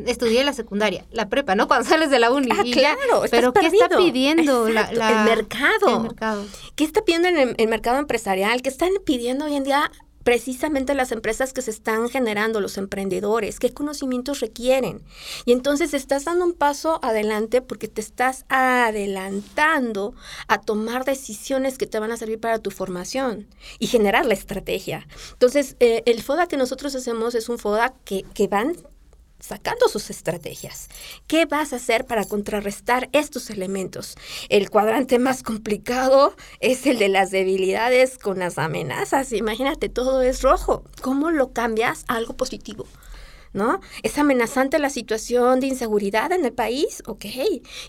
estudié 0.06 0.44
la 0.44 0.52
secundaria, 0.52 1.04
la 1.10 1.28
prepa, 1.28 1.54
¿no? 1.54 1.66
Cuando 1.68 1.88
sales 1.88 2.10
de 2.10 2.18
la 2.18 2.30
uni. 2.30 2.48
Ah, 2.52 2.62
claro. 2.72 3.24
Pero 3.30 3.52
¿qué 3.52 3.66
está 3.66 3.88
pidiendo 3.96 4.68
la, 4.68 4.82
el, 4.90 5.24
mercado. 5.24 6.14
¿Qué 6.76 6.84
está 6.84 7.04
pidiendo 7.04 7.28
en 7.28 7.54
el, 7.56 7.68
mercado 7.68 7.98
empresarial? 7.98 8.62
¿Qué 8.62 8.68
están 8.68 8.90
pidiendo 9.04 9.46
hoy 9.46 9.56
en 9.56 9.64
día 9.64 9.90
precisamente 10.22 10.94
las 10.94 11.10
empresas 11.10 11.52
que 11.52 11.62
se 11.62 11.72
están 11.72 12.08
generando, 12.08 12.60
los 12.60 12.78
emprendedores, 12.78 13.58
qué 13.58 13.72
conocimientos 13.72 14.38
requieren. 14.38 15.02
Y 15.46 15.52
entonces 15.52 15.94
estás 15.94 16.24
dando 16.24 16.44
un 16.44 16.52
paso 16.52 17.00
adelante 17.02 17.60
porque 17.60 17.88
te 17.88 18.00
estás 18.00 18.44
adelantando 18.48 20.14
a 20.48 20.60
tomar 20.60 21.04
decisiones 21.04 21.76
que 21.76 21.86
te 21.86 21.98
van 21.98 22.12
a 22.12 22.16
servir 22.16 22.38
para 22.38 22.58
tu 22.58 22.70
formación 22.70 23.48
y 23.80 23.88
generar 23.88 24.24
la 24.24 24.34
estrategia. 24.34 25.06
Entonces, 25.32 25.76
eh, 25.80 26.02
el 26.06 26.22
FODA 26.22 26.46
que 26.46 26.56
nosotros 26.56 26.94
hacemos 26.94 27.34
es 27.34 27.48
un 27.48 27.58
FODA 27.58 27.94
que, 28.04 28.24
que 28.34 28.46
van 28.46 28.76
sacando 29.42 29.88
sus 29.88 30.08
estrategias. 30.08 30.88
¿Qué 31.26 31.46
vas 31.46 31.72
a 31.72 31.76
hacer 31.76 32.06
para 32.06 32.24
contrarrestar 32.24 33.10
estos 33.12 33.50
elementos? 33.50 34.16
El 34.48 34.70
cuadrante 34.70 35.18
más 35.18 35.42
complicado 35.42 36.34
es 36.60 36.86
el 36.86 36.98
de 36.98 37.08
las 37.08 37.30
debilidades 37.30 38.18
con 38.18 38.38
las 38.38 38.56
amenazas. 38.56 39.32
Imagínate, 39.32 39.88
todo 39.88 40.22
es 40.22 40.42
rojo. 40.42 40.84
¿Cómo 41.02 41.30
lo 41.30 41.52
cambias 41.52 42.04
a 42.06 42.14
algo 42.14 42.34
positivo? 42.34 42.86
¿No? 43.52 43.80
Es 44.02 44.18
amenazante 44.18 44.78
la 44.78 44.90
situación 44.90 45.60
de 45.60 45.66
inseguridad 45.66 46.32
en 46.32 46.44
el 46.44 46.52
país, 46.52 47.02
ok. 47.06 47.24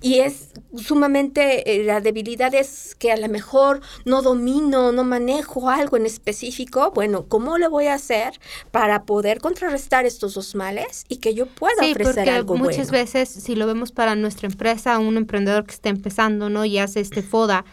Y 0.02 0.20
es 0.20 0.52
sumamente, 0.76 1.76
eh, 1.76 1.84
la 1.84 2.02
debilidad 2.02 2.54
es 2.54 2.96
que 2.96 3.12
a 3.12 3.18
lo 3.18 3.30
mejor 3.30 3.82
no 4.06 4.22
domino, 4.22 4.92
no 4.92 5.04
manejo 5.04 5.70
algo 5.70 5.98
en 5.98 6.06
específico. 6.06 6.92
Bueno, 6.94 7.28
¿cómo 7.28 7.58
le 7.58 7.68
voy 7.68 7.88
a 7.88 7.96
hacer 7.96 8.40
para 8.72 9.04
poder 9.04 9.40
contrarrestar 9.40 10.06
estos 10.06 10.34
dos 10.34 10.56
males 10.56 11.06
y 11.08 11.18
que 11.18 11.34
yo 11.34 11.46
pueda 11.46 11.82
sí, 11.82 11.92
ofrecer 11.92 12.30
algo 12.30 12.58
muchas 12.58 12.92
veces, 12.92 13.30
si 13.30 13.56
lo 13.56 13.68
vemos 13.68 13.92
para 13.92 14.16
nuestra 14.16 14.48
empresa, 14.48 14.98
un 15.00 15.18
emprendedor 15.18 15.66
que 15.66 15.74
está 15.74 15.90
empezando, 15.90 16.50
¿no? 16.50 16.66
Y 16.66 16.78
hace 16.78 17.00
este 17.00 17.22
FODA, 17.22 17.66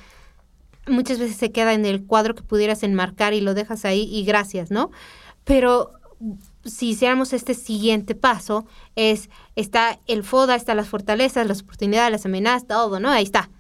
muchas 0.87 1.19
veces 1.19 1.37
se 1.37 1.51
queda 1.51 1.75
en 1.75 1.87
el 1.87 2.07
cuadro 2.07 2.35
que 2.35 2.43
pudieras 2.43 2.83
enmarcar 2.83 3.35
y 3.35 3.41
lo 3.41 3.55
dejas 3.55 3.85
ahí 3.85 4.09
y 4.11 4.25
gracias, 4.25 4.71
¿no? 4.71 4.91
Pero 5.45 5.93
si 6.65 6.91
hiciéramos 6.91 7.33
este 7.33 7.55
siguiente 7.55 8.15
paso, 8.15 8.67
es, 8.97 9.31
está 9.57 9.99
el 10.07 10.25
FODA, 10.25 10.55
están 10.55 10.77
las 10.77 10.89
fortalezas, 10.89 11.47
las 11.47 11.63
oportunidades, 11.63 12.13
las 12.13 12.27
amenazas, 12.27 12.67
todo, 12.67 13.01
¿no? 13.01 13.11
Ahí 13.11 13.25
está. 13.25 13.51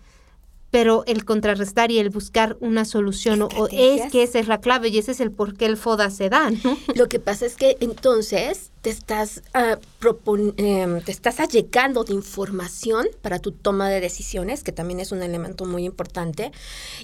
Pero 0.70 1.04
el 1.06 1.24
contrarrestar 1.24 1.90
y 1.90 1.98
el 1.98 2.10
buscar 2.10 2.56
una 2.60 2.84
solución, 2.84 3.42
o, 3.42 3.48
es 3.72 4.10
que 4.12 4.22
esa 4.22 4.38
es 4.38 4.46
la 4.46 4.60
clave 4.60 4.88
y 4.88 4.98
ese 4.98 5.12
es 5.12 5.20
el 5.20 5.32
por 5.32 5.56
qué 5.56 5.66
el 5.66 5.76
FODA 5.76 6.10
se 6.10 6.28
da, 6.28 6.50
¿no? 6.50 6.76
Lo 6.94 7.08
que 7.08 7.18
pasa 7.18 7.46
es 7.46 7.56
que 7.56 7.76
entonces 7.80 8.69
te 8.82 8.90
estás, 8.90 9.42
uh, 9.54 11.00
te 11.04 11.12
estás 11.12 11.40
allegando 11.40 12.04
de 12.04 12.14
información 12.14 13.06
para 13.20 13.38
tu 13.38 13.52
toma 13.52 13.90
de 13.90 14.00
decisiones, 14.00 14.64
que 14.64 14.72
también 14.72 15.00
es 15.00 15.12
un 15.12 15.22
elemento 15.22 15.66
muy 15.66 15.84
importante. 15.84 16.50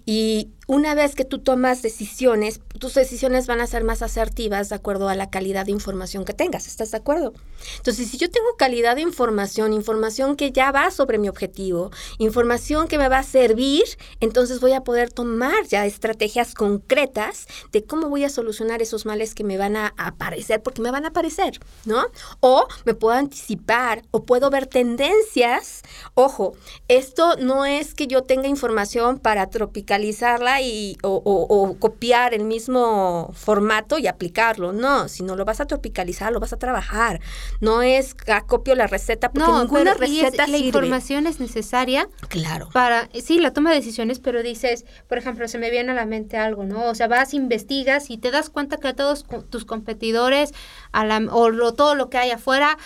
Y 0.07 0.49
una 0.67 0.95
vez 0.95 1.15
que 1.15 1.25
tú 1.25 1.39
tomas 1.39 1.83
decisiones, 1.83 2.61
tus 2.79 2.95
decisiones 2.95 3.47
van 3.47 3.61
a 3.61 3.67
ser 3.67 3.85
más 3.85 4.01
asertivas 4.03 4.71
de 4.71 4.75
acuerdo 4.75 5.09
a 5.09 5.15
la 5.15 5.29
calidad 5.29 5.67
de 5.67 5.73
información 5.73 6.25
que 6.25 6.33
tengas. 6.33 6.67
¿Estás 6.67 6.93
de 6.93 6.97
acuerdo? 6.97 7.35
Entonces, 7.77 8.09
si 8.09 8.17
yo 8.17 8.31
tengo 8.31 8.57
calidad 8.57 8.97
de 8.97 9.03
información, 9.03 9.73
información 9.73 10.37
que 10.37 10.53
ya 10.53 10.73
va 10.73 10.91
sobre 10.91 11.19
mi 11.19 11.29
objetivo, 11.29 11.91
información 12.19 12.89
que 12.89 12.99
me 12.99 13.09
va 13.09 13.19
a 13.19 13.23
servir, 13.23 13.85
entonces 14.21 14.61
voy 14.61 14.73
a 14.73 14.81
poder 14.81 15.13
tomar 15.13 15.67
ya 15.67 15.85
estrategias 15.85 16.55
concretas 16.55 17.47
de 17.71 17.85
cómo 17.85 18.09
voy 18.09 18.25
a 18.25 18.31
solucionar 18.31 18.81
esos 18.81 19.05
males 19.05 19.35
que 19.35 19.45
me 19.45 19.59
van 19.59 19.77
a 19.77 19.93
aparecer, 19.99 20.63
porque 20.63 20.81
me 20.81 20.91
van 20.91 21.05
a 21.05 21.09
aparecer. 21.09 21.61
¿No? 21.87 22.05
O 22.41 22.67
me 22.85 22.95
puedo 22.95 23.17
anticipar 23.17 24.03
o 24.11 24.25
puedo 24.25 24.51
ver 24.51 24.67
tendencias. 24.67 25.83
Ojo, 26.15 26.55
esto 26.89 27.37
no 27.37 27.65
es 27.65 27.95
que 27.95 28.07
yo 28.07 28.23
tenga 28.23 28.49
información 28.49 29.19
para 29.19 29.49
tropicalizarla 29.49 30.61
y, 30.61 30.99
o, 31.03 31.77
copiar 31.79 32.35
el 32.35 32.45
mismo 32.45 33.31
formato 33.35 33.99
y 33.99 34.07
aplicarlo, 34.07 34.73
no, 34.73 35.09
sino 35.09 35.37
lo 35.37 35.45
vas 35.45 35.61
a 35.61 35.67
tropicalizar, 35.67 36.33
lo 36.33 36.41
vas 36.41 36.53
a 36.53 36.59
trabajar. 36.59 37.21
No 37.61 37.83
es 37.83 38.17
acopio 38.27 38.75
la 38.75 38.87
receta 38.87 39.31
porque 39.31 39.51
ninguna 39.51 39.95
receta 39.95 40.47
La 40.47 40.59
información 40.59 41.27
es 41.27 41.41
necesaria. 41.41 42.09
Claro. 42.29 42.69
Para, 42.73 43.09
sí, 43.23 43.39
la 43.39 43.53
toma 43.53 43.71
de 43.71 43.77
decisiones, 43.77 44.19
pero 44.19 44.43
dices, 44.43 44.85
por 45.09 45.19
ejemplo, 45.19 45.47
se 45.49 45.59
me 45.59 45.71
viene 45.71 45.93
a 45.93 45.95
la 45.95 46.07
mente 46.07 46.37
algo, 46.37 46.65
¿no? 46.65 46.87
O 46.87 46.95
sea, 46.95 47.09
vas, 47.09 47.35
investigas 47.35 48.11
y 48.11 48.19
te 48.19 48.31
das 48.31 48.51
cuenta 48.51 48.79
que 48.79 48.89
a 48.89 48.95
todos 48.95 49.25
tus 49.51 49.65
competidores 49.65 50.53
a 50.93 51.05
la, 51.05 51.19
o 51.31 51.51
lo 51.57 51.75
todo 51.75 51.95
lo 51.95 52.09
que 52.11 52.19
hay 52.19 52.31
afuera, 52.31 52.79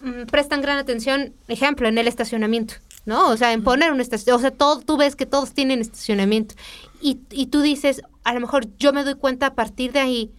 mm, 0.00 0.24
prestan 0.30 0.60
gran 0.60 0.78
atención, 0.78 1.34
ejemplo, 1.48 1.88
en 1.88 1.98
el 1.98 2.08
estacionamiento, 2.08 2.74
¿no? 3.06 3.28
O 3.28 3.36
sea, 3.36 3.52
en 3.52 3.64
poner 3.64 3.92
un 3.92 4.00
estacionamiento, 4.00 4.46
o 4.46 4.50
sea, 4.50 4.56
todo, 4.56 4.80
tú 4.80 4.96
ves 4.96 5.16
que 5.16 5.26
todos 5.26 5.52
tienen 5.52 5.80
estacionamiento 5.80 6.54
y, 7.00 7.18
y 7.30 7.46
tú 7.46 7.60
dices, 7.60 8.02
a 8.24 8.34
lo 8.34 8.40
mejor 8.40 8.66
yo 8.78 8.92
me 8.92 9.04
doy 9.04 9.14
cuenta 9.14 9.46
a 9.46 9.54
partir 9.54 9.92
de 9.92 10.00
ahí 10.00 10.32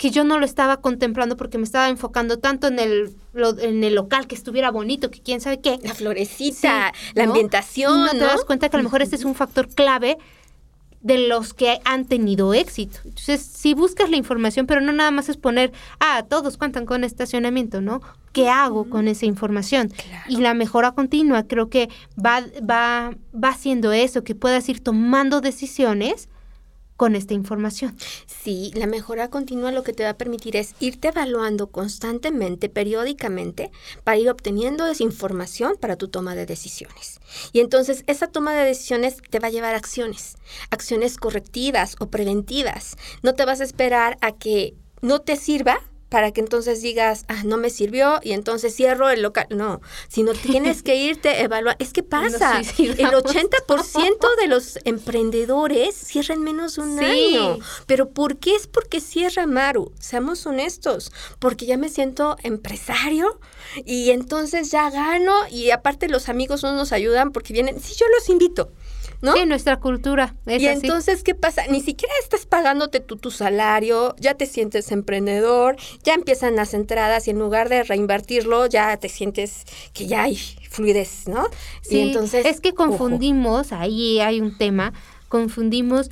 que 0.00 0.10
yo 0.10 0.24
no 0.24 0.38
lo 0.38 0.46
estaba 0.46 0.78
contemplando 0.78 1.36
porque 1.36 1.58
me 1.58 1.64
estaba 1.64 1.90
enfocando 1.90 2.38
tanto 2.38 2.68
en 2.68 2.78
el, 2.78 3.14
en 3.60 3.84
el 3.84 3.94
local, 3.94 4.26
que 4.26 4.34
estuviera 4.34 4.70
bonito, 4.70 5.10
que 5.10 5.20
quién 5.20 5.42
sabe 5.42 5.60
qué. 5.60 5.78
La 5.82 5.92
florecita, 5.92 6.94
la 7.12 7.24
ambientación. 7.24 8.00
Y 8.00 8.04
no 8.04 8.10
te 8.12 8.18
das 8.20 8.46
cuenta 8.46 8.70
que 8.70 8.76
a 8.76 8.78
lo 8.78 8.84
mejor 8.84 9.02
este 9.02 9.16
es 9.16 9.24
un 9.24 9.34
factor 9.34 9.68
clave 9.68 10.16
de 11.02 11.28
los 11.28 11.54
que 11.54 11.80
han 11.84 12.04
tenido 12.04 12.54
éxito. 12.54 13.00
Entonces, 13.04 13.40
si 13.42 13.74
buscas 13.74 14.10
la 14.10 14.16
información, 14.16 14.66
pero 14.66 14.80
no 14.80 14.92
nada 14.92 15.10
más 15.10 15.28
es 15.28 15.36
poner, 15.36 15.72
ah, 15.98 16.24
todos 16.28 16.56
cuentan 16.56 16.86
con 16.86 17.04
estacionamiento, 17.04 17.80
¿no? 17.80 18.00
¿Qué 18.32 18.48
hago 18.48 18.88
con 18.88 19.08
esa 19.08 19.26
información? 19.26 19.92
Y 20.28 20.36
la 20.36 20.54
mejora 20.54 20.92
continua 20.92 21.44
creo 21.44 21.68
que 21.68 21.88
va, 22.24 22.42
va, 22.58 23.14
va 23.32 23.48
haciendo 23.48 23.92
eso, 23.92 24.24
que 24.24 24.34
puedas 24.34 24.68
ir 24.68 24.80
tomando 24.80 25.40
decisiones 25.40 26.28
con 27.00 27.16
esta 27.16 27.32
información. 27.32 27.96
Sí, 28.26 28.72
la 28.74 28.86
mejora 28.86 29.30
continua 29.30 29.72
lo 29.72 29.82
que 29.82 29.94
te 29.94 30.02
va 30.02 30.10
a 30.10 30.18
permitir 30.18 30.54
es 30.56 30.74
irte 30.80 31.08
evaluando 31.08 31.68
constantemente, 31.68 32.68
periódicamente, 32.68 33.70
para 34.04 34.18
ir 34.18 34.28
obteniendo 34.28 34.86
esa 34.86 35.02
información 35.02 35.78
para 35.80 35.96
tu 35.96 36.08
toma 36.08 36.34
de 36.34 36.44
decisiones. 36.44 37.20
Y 37.54 37.60
entonces 37.60 38.04
esa 38.06 38.26
toma 38.26 38.52
de 38.52 38.66
decisiones 38.66 39.16
te 39.30 39.38
va 39.38 39.48
a 39.48 39.50
llevar 39.50 39.72
a 39.72 39.78
acciones, 39.78 40.36
acciones 40.68 41.16
correctivas 41.16 41.96
o 42.00 42.10
preventivas. 42.10 42.98
No 43.22 43.34
te 43.34 43.46
vas 43.46 43.62
a 43.62 43.64
esperar 43.64 44.18
a 44.20 44.32
que 44.32 44.74
no 45.00 45.22
te 45.22 45.36
sirva 45.36 45.80
para 46.10 46.32
que 46.32 46.40
entonces 46.40 46.82
digas, 46.82 47.24
ah, 47.28 47.42
no 47.44 47.56
me 47.56 47.70
sirvió 47.70 48.18
y 48.22 48.32
entonces 48.32 48.74
cierro 48.74 49.08
el 49.08 49.22
local. 49.22 49.46
No, 49.48 49.80
sino 50.08 50.32
tienes 50.32 50.82
que 50.82 50.96
irte 50.96 51.30
a 51.30 51.40
evaluar. 51.40 51.76
Es 51.78 51.92
que 51.92 52.02
pasa, 52.02 52.60
el 52.60 52.98
80% 52.98 54.36
de 54.40 54.46
los 54.48 54.78
emprendedores 54.84 55.94
cierran 55.94 56.42
menos 56.42 56.74
de 56.76 56.82
un 56.82 56.98
año. 56.98 57.58
¿Pero 57.86 58.10
por 58.10 58.38
qué 58.38 58.56
es 58.56 58.66
porque 58.66 59.00
cierra 59.00 59.46
Maru? 59.46 59.92
Seamos 60.00 60.44
honestos, 60.46 61.12
porque 61.38 61.64
ya 61.64 61.78
me 61.78 61.88
siento 61.88 62.36
empresario 62.42 63.38
y 63.86 64.10
entonces 64.10 64.70
ya 64.72 64.90
gano 64.90 65.32
y 65.48 65.70
aparte 65.70 66.08
los 66.08 66.28
amigos 66.28 66.64
no 66.64 66.72
nos 66.72 66.92
ayudan 66.92 67.30
porque 67.30 67.52
vienen, 67.52 67.80
sí, 67.80 67.94
yo 67.96 68.06
los 68.08 68.28
invito. 68.28 68.72
¿No? 69.22 69.34
Sí, 69.34 69.46
nuestra 69.46 69.78
cultura. 69.78 70.34
y 70.46 70.66
entonces, 70.66 71.22
¿qué 71.22 71.34
pasa? 71.34 71.66
Ni 71.68 71.80
siquiera 71.80 72.12
estás 72.22 72.46
pagándote 72.46 73.00
tu, 73.00 73.16
tu 73.16 73.30
salario, 73.30 74.14
ya 74.18 74.34
te 74.34 74.46
sientes 74.46 74.90
emprendedor, 74.92 75.76
ya 76.02 76.14
empiezan 76.14 76.56
las 76.56 76.74
entradas 76.74 77.28
y 77.28 77.30
en 77.30 77.38
lugar 77.38 77.68
de 77.68 77.82
reinvertirlo, 77.82 78.66
ya 78.66 78.96
te 78.96 79.08
sientes 79.08 79.64
que 79.92 80.06
ya 80.06 80.24
hay 80.24 80.36
fluidez, 80.36 81.28
¿no? 81.28 81.48
Sí, 81.82 82.00
entonces, 82.00 82.46
es 82.46 82.60
que 82.60 82.72
confundimos, 82.74 83.72
ahí 83.72 84.20
hay 84.20 84.40
un 84.40 84.56
tema, 84.56 84.92
confundimos 85.28 86.10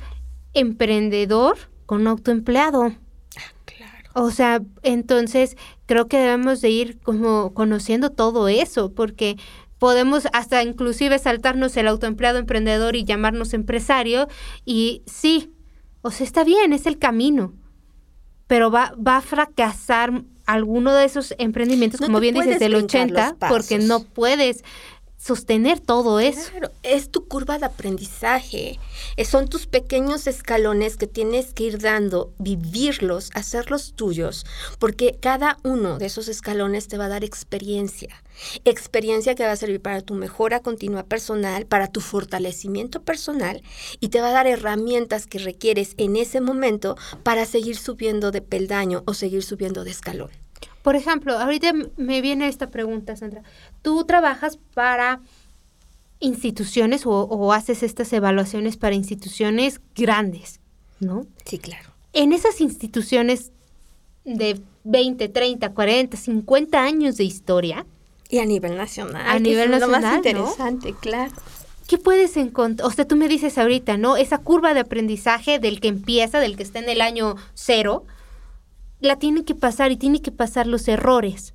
emprendedor 0.53 1.57
con 1.85 2.07
autoempleado. 2.07 2.93
Ah, 3.37 3.51
claro. 3.65 4.09
O 4.13 4.31
sea, 4.31 4.61
entonces 4.83 5.57
creo 5.85 6.07
que 6.07 6.17
debemos 6.17 6.61
de 6.61 6.69
ir 6.69 6.99
como 6.99 7.53
conociendo 7.53 8.11
todo 8.11 8.47
eso, 8.47 8.91
porque 8.93 9.37
podemos 9.79 10.27
hasta 10.33 10.61
inclusive 10.61 11.17
saltarnos 11.17 11.75
el 11.77 11.87
autoempleado 11.87 12.37
emprendedor 12.37 12.95
y 12.95 13.05
llamarnos 13.05 13.53
empresario 13.53 14.27
y 14.65 15.03
sí, 15.07 15.53
o 16.01 16.11
sea, 16.11 16.25
está 16.25 16.43
bien, 16.43 16.73
es 16.73 16.85
el 16.85 16.99
camino, 16.99 17.53
pero 18.45 18.69
va, 18.69 18.93
va 18.95 19.17
a 19.17 19.21
fracasar 19.21 20.23
alguno 20.45 20.93
de 20.93 21.05
esos 21.05 21.33
emprendimientos, 21.37 22.01
como 22.01 22.19
bien 22.19 22.35
dices, 22.35 22.59
del 22.59 22.75
80, 22.75 23.37
porque 23.47 23.77
no 23.79 24.03
puedes 24.03 24.63
sostener 25.19 25.79
todo 25.79 26.19
eso. 26.19 26.49
Claro, 26.49 26.71
es 26.81 27.11
tu 27.11 27.27
curva 27.27 27.59
de 27.59 27.65
aprendizaje. 27.65 28.79
Eh, 29.17 29.25
son 29.25 29.47
tus 29.47 29.67
pequeños 29.67 30.25
escalones 30.27 30.97
que 30.97 31.07
tienes 31.07 31.53
que 31.53 31.65
ir 31.65 31.79
dando, 31.79 32.33
vivirlos, 32.39 33.29
hacerlos 33.33 33.93
tuyos, 33.93 34.45
porque 34.79 35.17
cada 35.19 35.57
uno 35.63 35.97
de 35.97 36.05
esos 36.05 36.27
escalones 36.29 36.87
te 36.87 36.97
va 36.97 37.05
a 37.05 37.09
dar 37.09 37.23
experiencia. 37.23 38.23
Experiencia 38.63 39.35
que 39.35 39.43
va 39.43 39.51
a 39.51 39.57
servir 39.57 39.81
para 39.81 40.01
tu 40.01 40.13
mejora 40.13 40.61
continua 40.61 41.03
personal, 41.03 41.65
para 41.65 41.87
tu 41.87 41.99
fortalecimiento 41.99 43.01
personal 43.01 43.61
y 43.99 44.09
te 44.09 44.21
va 44.21 44.29
a 44.29 44.33
dar 44.33 44.47
herramientas 44.47 45.27
que 45.27 45.39
requieres 45.39 45.93
en 45.97 46.15
ese 46.15 46.39
momento 46.39 46.95
para 47.23 47.45
seguir 47.45 47.75
subiendo 47.75 48.31
de 48.31 48.41
peldaño 48.41 49.03
o 49.05 49.13
seguir 49.13 49.43
subiendo 49.43 49.83
de 49.83 49.91
escalón. 49.91 50.31
Por 50.81 50.95
ejemplo, 50.95 51.37
ahorita 51.37 51.73
me 51.97 52.21
viene 52.21 52.47
esta 52.47 52.67
pregunta, 52.67 53.15
Sandra. 53.15 53.43
Tú 53.81 54.05
trabajas 54.05 54.57
para 54.73 55.21
instituciones 56.19 57.03
o, 57.05 57.53
haces 57.53 57.83
estas 57.83 58.11
evaluaciones 58.13 58.77
para 58.77 58.95
instituciones 58.95 59.81
grandes, 59.95 60.59
¿no? 60.99 61.25
Sí, 61.45 61.59
claro. 61.59 61.89
En 62.13 62.33
esas 62.33 62.61
instituciones 62.61 63.51
de 64.25 64.59
20, 64.83 65.29
30, 65.29 65.73
40, 65.73 66.17
50 66.17 66.83
años 66.83 67.17
de 67.17 67.23
historia. 67.23 67.85
Y 68.29 68.39
a 68.39 68.45
nivel 68.45 68.75
nacional. 68.77 69.23
A 69.25 69.39
nivel 69.39 69.71
nacional. 69.71 69.95
Es 69.95 70.01
lo 70.01 70.07
más 70.07 70.15
interesante, 70.17 70.95
claro. 70.99 71.31
¿Qué 71.87 71.97
puedes 71.97 72.37
encontrar? 72.37 72.87
O 72.87 72.91
sea, 72.91 73.07
tú 73.07 73.15
me 73.15 73.27
dices 73.27 73.57
ahorita, 73.57 73.97
¿no? 73.97 74.15
Esa 74.15 74.37
curva 74.37 74.75
de 74.75 74.81
aprendizaje 74.81 75.57
del 75.57 75.79
que 75.79 75.87
empieza, 75.87 76.39
del 76.39 76.55
que 76.55 76.63
está 76.63 76.77
en 76.79 76.89
el 76.89 77.01
año 77.01 77.35
cero, 77.55 78.05
la 78.99 79.17
tiene 79.17 79.45
que 79.45 79.55
pasar 79.55 79.91
y 79.91 79.97
tiene 79.97 80.21
que 80.21 80.31
pasar 80.31 80.67
los 80.67 80.87
errores. 80.87 81.53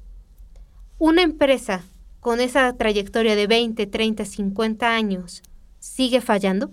Una 0.98 1.22
empresa 1.22 1.85
con 2.20 2.40
esa 2.40 2.72
trayectoria 2.74 3.37
de 3.37 3.46
20, 3.46 3.87
30, 3.87 4.24
50 4.24 4.94
años 4.94 5.42
sigue 5.78 6.20
fallando. 6.20 6.70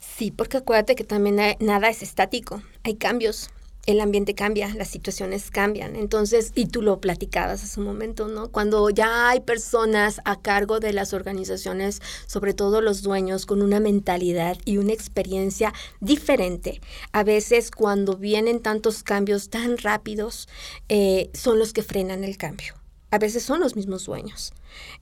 Sí, 0.00 0.30
porque 0.30 0.58
acuérdate 0.58 0.94
que 0.94 1.04
también 1.04 1.56
nada 1.60 1.88
es 1.88 2.02
estático, 2.02 2.62
hay 2.84 2.94
cambios 2.96 3.50
el 3.88 4.02
ambiente 4.02 4.34
cambia, 4.34 4.68
las 4.74 4.88
situaciones 4.88 5.50
cambian. 5.50 5.96
Entonces, 5.96 6.52
y 6.54 6.66
tú 6.66 6.82
lo 6.82 7.00
platicabas 7.00 7.64
hace 7.64 7.80
un 7.80 7.86
momento, 7.86 8.28
¿no? 8.28 8.52
Cuando 8.52 8.90
ya 8.90 9.30
hay 9.30 9.40
personas 9.40 10.20
a 10.26 10.42
cargo 10.42 10.78
de 10.78 10.92
las 10.92 11.14
organizaciones, 11.14 12.02
sobre 12.26 12.52
todo 12.52 12.82
los 12.82 13.00
dueños, 13.00 13.46
con 13.46 13.62
una 13.62 13.80
mentalidad 13.80 14.58
y 14.66 14.76
una 14.76 14.92
experiencia 14.92 15.72
diferente, 16.00 16.82
a 17.12 17.24
veces 17.24 17.70
cuando 17.70 18.18
vienen 18.18 18.60
tantos 18.60 19.02
cambios 19.02 19.48
tan 19.48 19.78
rápidos, 19.78 20.48
eh, 20.90 21.30
son 21.32 21.58
los 21.58 21.72
que 21.72 21.82
frenan 21.82 22.24
el 22.24 22.36
cambio. 22.36 22.77
A 23.10 23.18
veces 23.18 23.42
son 23.42 23.60
los 23.60 23.74
mismos 23.74 24.04
dueños. 24.04 24.52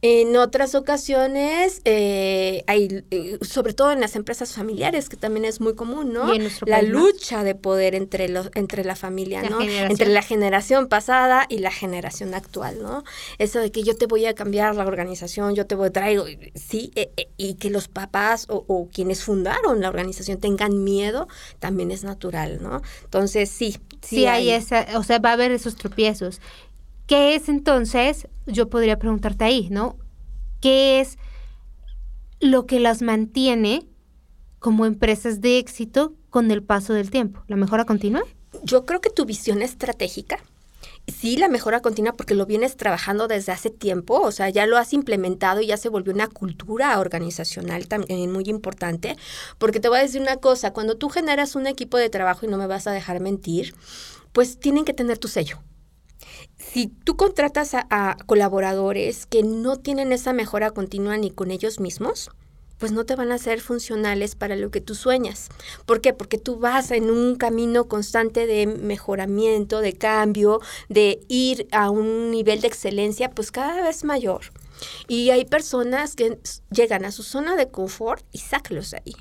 En 0.03 0.37
otras 0.37 0.75
ocasiones, 0.75 1.81
eh, 1.85 2.63
hay, 2.67 3.05
eh, 3.11 3.39
sobre 3.43 3.73
todo 3.73 3.91
en 3.91 4.01
las 4.01 4.15
empresas 4.15 4.53
familiares, 4.53 5.09
que 5.09 5.17
también 5.17 5.45
es 5.45 5.61
muy 5.61 5.75
común, 5.75 6.13
¿no? 6.13 6.33
la 6.67 6.83
lucha 6.83 7.43
de 7.45 7.55
poder 7.55 7.95
entre, 7.95 8.29
los, 8.29 8.51
entre 8.55 8.85
la 8.85 8.95
familia, 8.95 9.43
¿no? 9.43 9.61
Entre 9.61 10.09
la 10.09 10.23
generación 10.23 10.89
pasada 10.89 11.47
y 11.49 11.59
la 11.59 11.71
generación 11.71 12.35
actual, 12.35 12.83
¿no? 12.83 13.05
Eso 13.39 13.59
de 13.59 13.73
que 13.73 13.83
yo 13.83 13.97
te 13.97 14.07
voy 14.07 14.27
a 14.27 14.35
cambiar 14.35 14.75
la 14.77 14.85
organización, 14.85 15.55
yo 15.55 15.67
te 15.67 15.75
voy 15.75 15.89
a 15.89 15.93
traer, 15.93 16.53
sí, 16.55 16.93
e, 16.95 17.11
e, 17.17 17.29
y 17.37 17.55
que 17.55 17.71
los 17.71 17.89
papás 17.89 18.47
o, 18.49 18.65
o, 18.69 18.89
quienes 18.89 19.25
fundaron 19.25 19.81
la 19.81 19.89
organización 19.89 20.39
tengan 20.39 20.85
miedo, 20.85 21.27
también 21.59 21.91
es 21.91 22.05
natural, 22.05 22.63
¿no? 22.63 22.83
Entonces, 23.05 23.51
sí. 23.51 23.79
Sí, 24.03 24.19
sí 24.19 24.27
hay, 24.27 24.51
hay 24.51 24.57
esa, 24.57 24.87
o 24.99 25.03
sea, 25.03 25.19
va 25.19 25.31
a 25.31 25.33
haber 25.33 25.51
esos 25.51 25.75
tropiezos. 25.75 26.41
¿Qué 27.07 27.37
es 27.37 27.49
entonces? 27.49 28.27
Yo 28.47 28.69
podría 28.69 28.99
preguntarte 28.99 29.45
ahí, 29.45 29.69
¿no? 29.71 29.97
¿Qué 30.61 31.01
es 31.01 31.19
lo 32.41 32.67
que 32.67 32.81
las 32.81 33.01
mantiene 33.01 33.87
como 34.59 34.87
empresas 34.87 35.41
de 35.41 35.59
éxito 35.59 36.15
con 36.31 36.51
el 36.51 36.65
paso 36.65 36.95
del 36.95 37.11
tiempo? 37.11 37.45
¿La 37.47 37.55
mejora 37.55 37.85
continua? 37.85 38.25
Yo 38.65 38.85
creo 38.85 39.01
que 39.01 39.11
tu 39.11 39.25
visión 39.25 39.63
estratégica, 39.63 40.39
sí, 41.07 41.37
la 41.37 41.49
mejora 41.49 41.81
continua 41.81 42.15
porque 42.15 42.35
lo 42.35 42.45
vienes 42.45 42.77
trabajando 42.77 43.29
desde 43.29 43.53
hace 43.53 43.71
tiempo, 43.71 44.21
o 44.21 44.33
sea, 44.33 44.49
ya 44.49 44.67
lo 44.67 44.77
has 44.77 44.93
implementado 44.93 45.61
y 45.61 45.69
ya 45.69 45.77
se 45.77 45.89
volvió 45.89 46.13
una 46.13 46.27
cultura 46.27 46.99
organizacional 46.99 47.87
también 47.87 48.33
muy 48.33 48.45
importante, 48.47 49.17
porque 49.59 49.79
te 49.79 49.89
voy 49.89 49.99
a 49.99 50.03
decir 50.03 50.21
una 50.21 50.39
cosa, 50.39 50.73
cuando 50.73 50.97
tú 50.97 51.09
generas 51.09 51.55
un 51.55 51.69
equipo 51.69 51.99
de 51.99 52.11
trabajo 52.11 52.47
y 52.47 52.49
no 52.49 52.57
me 52.57 52.67
vas 52.67 52.89
a 52.89 52.93
dejar 52.93 53.21
mentir, 53.21 53.75
pues 54.33 54.59
tienen 54.59 54.85
que 54.85 54.93
tener 54.93 55.19
tu 55.19 55.29
sello. 55.29 55.61
Si 56.77 56.89
tú 56.89 57.17
contratas 57.17 57.73
a, 57.73 58.19
colaboradores 58.27 59.25
que 59.25 59.43
no 59.43 59.79
tienen 59.79 60.13
esa 60.13 60.35
mejora 60.35 60.73
continua 60.73 61.17
ni 61.17 61.31
con 61.31 61.51
ellos 61.51 61.81
mismos, 61.81 62.29
pues 62.77 62.93
no 62.93 63.07
te 63.07 63.17
van 63.17 63.33
a 63.33 63.39
ser 63.39 63.63
funcionales 63.63 64.35
para 64.35 64.57
lo 64.57 64.71
que 64.71 64.83
tú 64.83 64.95
sueñas. 64.95 65.49
¿Por 65.87 66.03
qué? 66.03 66.13
Porque 66.13 66.37
tú 66.37 66.59
vas 66.59 66.91
en 66.91 67.09
un 67.09 67.37
camino 67.37 67.89
constante 67.89 68.47
de 68.47 68.67
mejoramiento, 68.67 69.81
de 69.81 69.95
cambio, 69.95 70.61
de 70.91 71.21
ir 71.29 71.67
a 71.73 71.89
un 71.89 72.31
nivel 72.31 72.61
de 72.61 72.69
excelencia 72.69 73.31
pues 73.31 73.51
cada 73.51 73.83
vez 73.83 74.05
mayor. 74.05 74.43
Y 75.09 75.31
hay 75.31 75.47
personas 75.47 76.15
que 76.15 76.39
llegan 76.71 77.07
a 77.07 77.11
su 77.11 77.23
zona 77.23 77.57
de 77.57 77.71
confort 77.71 78.23
y 78.33 78.39
sácalos 78.41 78.93
ahí. 78.93 79.17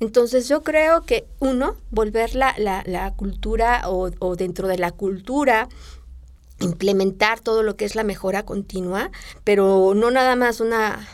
Entonces 0.00 0.48
yo 0.48 0.62
creo 0.62 1.00
que 1.00 1.24
uno, 1.38 1.78
volver 1.90 2.34
la, 2.34 2.54
la, 2.58 3.14
cultura 3.16 3.88
o, 3.88 4.10
o 4.18 4.36
dentro 4.36 4.68
de 4.68 4.76
la 4.76 4.90
cultura 4.90 5.70
implementar 6.64 7.40
todo 7.40 7.62
lo 7.62 7.76
que 7.76 7.84
es 7.84 7.94
la 7.94 8.04
mejora 8.04 8.44
continua, 8.44 9.10
pero 9.44 9.92
no 9.94 10.10
nada 10.10 10.36
más 10.36 10.60
una 10.60 11.06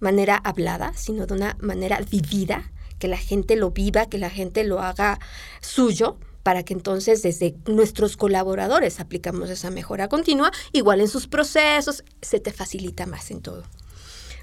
manera 0.00 0.36
hablada, 0.36 0.92
sino 0.94 1.26
de 1.26 1.34
una 1.34 1.56
manera 1.60 2.00
vivida, 2.10 2.72
que 2.98 3.08
la 3.08 3.18
gente 3.18 3.56
lo 3.56 3.70
viva, 3.70 4.06
que 4.06 4.18
la 4.18 4.30
gente 4.30 4.64
lo 4.64 4.80
haga 4.80 5.18
suyo, 5.60 6.18
para 6.42 6.64
que 6.64 6.74
entonces 6.74 7.22
desde 7.22 7.54
nuestros 7.66 8.16
colaboradores 8.16 9.00
aplicamos 9.00 9.50
esa 9.50 9.70
mejora 9.70 10.08
continua, 10.08 10.50
igual 10.72 11.00
en 11.00 11.08
sus 11.08 11.28
procesos, 11.28 12.04
se 12.20 12.40
te 12.40 12.52
facilita 12.52 13.06
más 13.06 13.30
en 13.30 13.42
todo. 13.42 13.62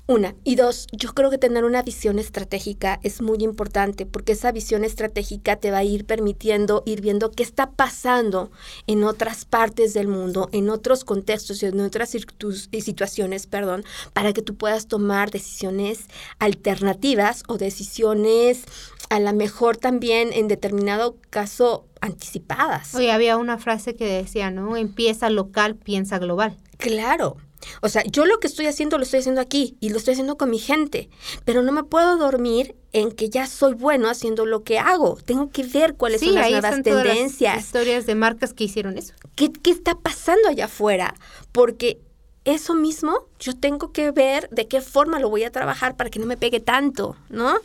Una. 0.09 0.33
Y 0.43 0.55
dos, 0.55 0.87
yo 0.91 1.13
creo 1.13 1.29
que 1.29 1.37
tener 1.37 1.65
una 1.65 1.83
visión 1.83 2.17
estratégica 2.17 2.99
es 3.03 3.21
muy 3.21 3.43
importante 3.43 4.07
porque 4.07 4.31
esa 4.31 4.51
visión 4.51 4.83
estratégica 4.83 5.57
te 5.57 5.69
va 5.69 5.77
a 5.77 5.83
ir 5.83 6.03
permitiendo 6.05 6.81
ir 6.87 7.01
viendo 7.01 7.29
qué 7.29 7.43
está 7.43 7.73
pasando 7.73 8.49
en 8.87 9.03
otras 9.03 9.45
partes 9.45 9.93
del 9.93 10.07
mundo, 10.07 10.49
en 10.51 10.71
otros 10.71 11.03
contextos 11.03 11.61
y 11.61 11.67
en 11.67 11.79
otras 11.79 12.09
situaciones, 12.09 13.45
perdón, 13.45 13.83
para 14.11 14.33
que 14.33 14.41
tú 14.41 14.55
puedas 14.55 14.87
tomar 14.87 15.29
decisiones 15.29 16.07
alternativas 16.39 17.43
o 17.47 17.59
decisiones 17.59 18.63
a 19.11 19.19
lo 19.19 19.31
mejor 19.33 19.77
también 19.77 20.33
en 20.33 20.47
determinado 20.47 21.17
caso 21.29 21.85
anticipadas. 22.01 22.95
Oye, 22.95 23.11
había 23.11 23.37
una 23.37 23.59
frase 23.59 23.95
que 23.95 24.05
decía, 24.05 24.49
¿no? 24.49 24.75
Empieza 24.75 25.29
local, 25.29 25.75
piensa 25.75 26.17
global. 26.17 26.57
Claro. 26.79 27.37
O 27.81 27.89
sea, 27.89 28.03
yo 28.03 28.25
lo 28.25 28.39
que 28.39 28.47
estoy 28.47 28.67
haciendo 28.67 28.97
lo 28.97 29.03
estoy 29.03 29.19
haciendo 29.19 29.41
aquí 29.41 29.77
y 29.79 29.89
lo 29.89 29.97
estoy 29.97 30.13
haciendo 30.13 30.37
con 30.37 30.49
mi 30.49 30.59
gente, 30.59 31.09
pero 31.45 31.63
no 31.63 31.71
me 31.71 31.83
puedo 31.83 32.17
dormir 32.17 32.75
en 32.91 33.11
que 33.11 33.29
ya 33.29 33.47
soy 33.47 33.73
bueno 33.73 34.09
haciendo 34.09 34.45
lo 34.45 34.63
que 34.63 34.79
hago. 34.79 35.17
Tengo 35.25 35.49
que 35.49 35.63
ver 35.63 35.95
cuáles 35.95 36.21
son 36.21 36.35
las 36.35 36.49
nuevas 36.49 36.81
tendencias. 36.83 37.55
Las 37.55 37.65
historias 37.65 38.05
de 38.05 38.15
marcas 38.15 38.53
que 38.53 38.63
hicieron 38.63 38.97
eso. 38.97 39.13
¿Qué, 39.35 39.51
¿Qué 39.51 39.71
está 39.71 39.95
pasando 39.95 40.47
allá 40.49 40.65
afuera? 40.65 41.15
Porque 41.51 41.99
eso 42.45 42.73
mismo 42.73 43.27
yo 43.39 43.55
tengo 43.55 43.91
que 43.91 44.11
ver 44.11 44.49
de 44.49 44.67
qué 44.67 44.81
forma 44.81 45.19
lo 45.19 45.29
voy 45.29 45.43
a 45.43 45.51
trabajar 45.51 45.95
para 45.95 46.09
que 46.09 46.19
no 46.19 46.25
me 46.25 46.37
pegue 46.37 46.59
tanto, 46.59 47.15
¿no? 47.29 47.59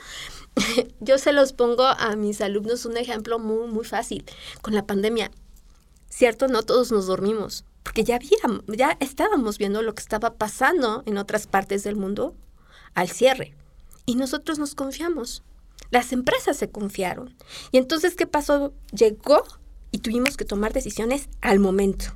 yo 1.00 1.18
se 1.18 1.32
los 1.32 1.52
pongo 1.52 1.84
a 1.84 2.16
mis 2.16 2.40
alumnos 2.40 2.84
un 2.84 2.96
ejemplo 2.96 3.38
muy, 3.38 3.68
muy 3.68 3.84
fácil. 3.84 4.24
Con 4.60 4.74
la 4.74 4.84
pandemia, 4.86 5.30
¿cierto? 6.08 6.48
No 6.48 6.62
todos 6.62 6.92
nos 6.92 7.06
dormimos 7.06 7.64
porque 7.84 8.02
ya 8.02 8.16
habíamos, 8.16 8.64
ya 8.66 8.96
estábamos 8.98 9.58
viendo 9.58 9.82
lo 9.82 9.94
que 9.94 10.02
estaba 10.02 10.34
pasando 10.34 11.04
en 11.06 11.18
otras 11.18 11.46
partes 11.46 11.84
del 11.84 11.94
mundo 11.94 12.34
al 12.94 13.08
cierre. 13.10 13.54
Y 14.06 14.16
nosotros 14.16 14.58
nos 14.58 14.74
confiamos. 14.74 15.44
Las 15.90 16.12
empresas 16.12 16.56
se 16.56 16.70
confiaron. 16.70 17.36
Y 17.70 17.78
entonces, 17.78 18.16
¿qué 18.16 18.26
pasó? 18.26 18.72
Llegó 18.90 19.44
y 19.92 19.98
tuvimos 19.98 20.36
que 20.36 20.44
tomar 20.44 20.72
decisiones 20.72 21.28
al 21.42 21.60
momento. 21.60 22.06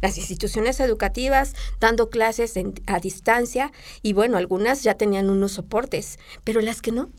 Las 0.00 0.16
instituciones 0.16 0.80
educativas 0.80 1.54
dando 1.78 2.08
clases 2.08 2.54
a 2.86 2.98
distancia 2.98 3.70
y 4.02 4.14
bueno, 4.14 4.38
algunas 4.38 4.82
ya 4.82 4.94
tenían 4.94 5.28
unos 5.28 5.52
soportes, 5.52 6.18
pero 6.44 6.62
las 6.62 6.80
que 6.80 6.92
no, 6.92 7.10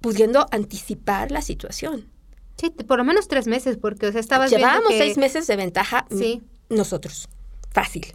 pudiendo 0.00 0.46
anticipar 0.50 1.30
la 1.30 1.42
situación. 1.42 2.10
Sí, 2.56 2.70
por 2.70 2.96
lo 2.96 3.04
menos 3.04 3.28
tres 3.28 3.46
meses, 3.46 3.76
porque 3.76 4.06
o 4.06 4.12
sea, 4.12 4.20
estabas 4.20 4.50
Llevábamos 4.50 4.88
viendo 4.88 5.04
seis 5.04 5.18
meses 5.18 5.46
de 5.46 5.56
ventaja. 5.56 6.06
Sí 6.10 6.42
nosotros. 6.68 7.28
Fácil. 7.70 8.14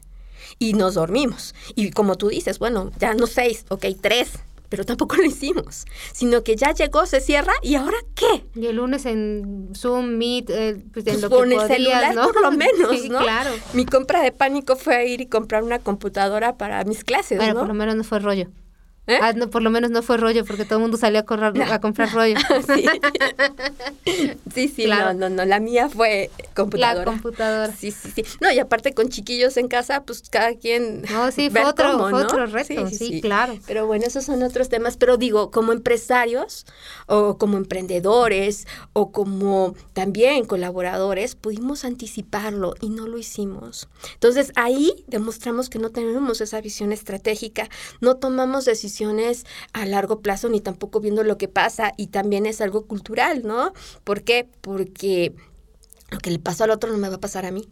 Y 0.60 0.74
nos 0.74 0.96
dormimos. 0.96 1.56
Y 1.76 1.92
como 1.92 2.16
tú 2.18 2.30
dices, 2.30 2.60
bueno, 2.60 2.92
ya 3.00 3.14
no 3.14 3.28
seis, 3.28 3.66
ok, 3.70 3.86
tres, 4.02 4.32
pero 4.72 4.86
tampoco 4.86 5.18
lo 5.18 5.26
hicimos, 5.26 5.86
sino 6.14 6.44
que 6.44 6.56
ya 6.56 6.74
llegó, 6.74 7.06
se 7.06 7.20
cierra 7.20 7.52
y 7.62 7.76
ahora 7.76 7.98
qué. 8.16 8.46
Y 8.56 8.68
el 8.68 8.78
lunes 8.78 9.06
en 9.06 9.70
Zoom, 9.76 10.18
Meet, 10.18 10.50
eh, 10.50 10.82
pues 10.94 11.06
en 11.08 11.20
pues 11.20 11.22
lo 11.22 11.30
que 11.30 11.56
el 11.56 11.68
celular 11.68 12.16
¿no? 12.16 12.24
por 12.24 12.42
lo 12.42 12.52
menos, 12.52 12.92
sí, 13.02 13.10
¿no? 13.10 13.20
claro. 13.20 13.52
Mi 13.74 13.86
compra 13.86 14.22
de 14.22 14.32
pánico 14.32 14.78
fue 14.78 15.08
ir 15.08 15.20
y 15.20 15.26
comprar 15.26 15.64
una 15.64 15.80
computadora 15.80 16.58
para 16.58 16.86
mis 16.86 17.04
clases, 17.04 17.38
bueno, 17.38 17.56
¿no? 17.56 17.60
por 17.60 17.68
lo 17.68 17.74
menos 17.74 17.96
no 17.96 18.06
fue 18.06 18.20
rollo. 18.20 18.48
¿Eh? 19.08 19.18
Ah, 19.20 19.34
no, 19.34 19.50
por 19.50 19.64
lo 19.64 19.72
menos 19.72 19.90
no 19.90 20.04
fue 20.04 20.18
rollo, 20.18 20.46
porque 20.46 20.64
todo 20.64 20.76
el 20.76 20.84
mundo 20.84 20.96
salió 20.96 21.22
a, 21.22 21.24
correr, 21.24 21.60
a 21.64 21.82
comprar 21.82 22.14
rollo. 22.14 22.36
sí, 24.54 24.68
sí, 24.68 24.86
no, 24.86 25.14
no, 25.16 25.28
no, 25.28 25.44
la 25.44 25.60
mía 25.60 25.90
fue 25.90 26.30
computadora. 26.56 27.00
La 27.00 27.12
computadora. 27.12 27.74
Sí, 27.74 27.90
sí, 27.90 28.12
sí. 28.14 28.24
No, 28.40 28.52
y 28.52 28.60
aparte 28.60 28.94
con 28.94 29.10
chiquillos 29.10 29.58
en 29.58 29.70
casa, 29.70 30.04
pues 30.04 30.22
cada 30.30 30.54
quien... 30.54 31.02
No, 31.10 31.32
sí, 31.32 31.50
fue 31.50 31.66
otro, 31.66 31.98
otro 31.98 32.46
reto, 32.46 32.88
sí, 32.90 33.22
claro. 33.22 33.58
Pero 33.66 33.88
bueno, 33.88 34.06
esos 34.06 34.26
son 34.26 34.44
otros 34.44 34.70
temas, 34.70 34.98
pero 34.98 35.18
digo, 35.18 35.50
como 35.50 35.72
empresarios 35.72 36.68
o 37.08 37.40
como 37.40 37.58
emprendedores 37.58 38.68
o 38.94 39.12
como 39.12 39.76
también 39.94 40.46
colaboradores, 40.46 41.34
pudimos 41.34 41.86
anticiparlo 41.86 42.76
y 42.82 42.90
no 42.90 43.08
lo 43.08 43.18
hicimos. 43.18 43.90
Entonces 44.14 44.52
ahí 44.56 45.04
demostramos 45.08 45.70
que 45.70 45.80
no 45.80 45.90
tenemos 45.90 46.40
esa 46.40 46.62
visión 46.62 46.92
estratégica, 46.92 47.68
no 48.00 48.18
tomamos 48.18 48.66
decisiones 48.66 48.91
a 49.74 49.86
largo 49.86 50.22
plazo 50.22 50.50
ni 50.50 50.62
tampoco 50.62 51.00
viendo 51.00 51.24
lo 51.24 51.38
que 51.38 51.48
pasa 51.48 51.94
y 51.98 52.08
también 52.08 52.46
es 52.46 52.62
algo 52.62 52.86
cultural, 52.86 53.44
¿no? 53.44 53.74
¿Por 54.04 54.24
qué? 54.24 54.50
Porque 54.62 55.34
lo 56.10 56.20
que 56.20 56.32
le 56.32 56.40
pasó 56.40 56.64
al 56.64 56.72
otro 56.72 56.92
no 56.92 56.98
me 56.98 57.10
va 57.10 57.16
a 57.16 57.20
pasar 57.22 57.46
a 57.46 57.52
mí. 57.52 57.70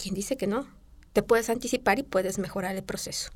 ¿Quién 0.00 0.14
dice 0.14 0.36
que 0.36 0.46
no? 0.46 0.66
Te 1.12 1.22
puedes 1.22 1.50
anticipar 1.50 1.98
y 1.98 2.02
puedes 2.02 2.38
mejorar 2.38 2.76
el 2.76 2.84
proceso. 2.84 3.30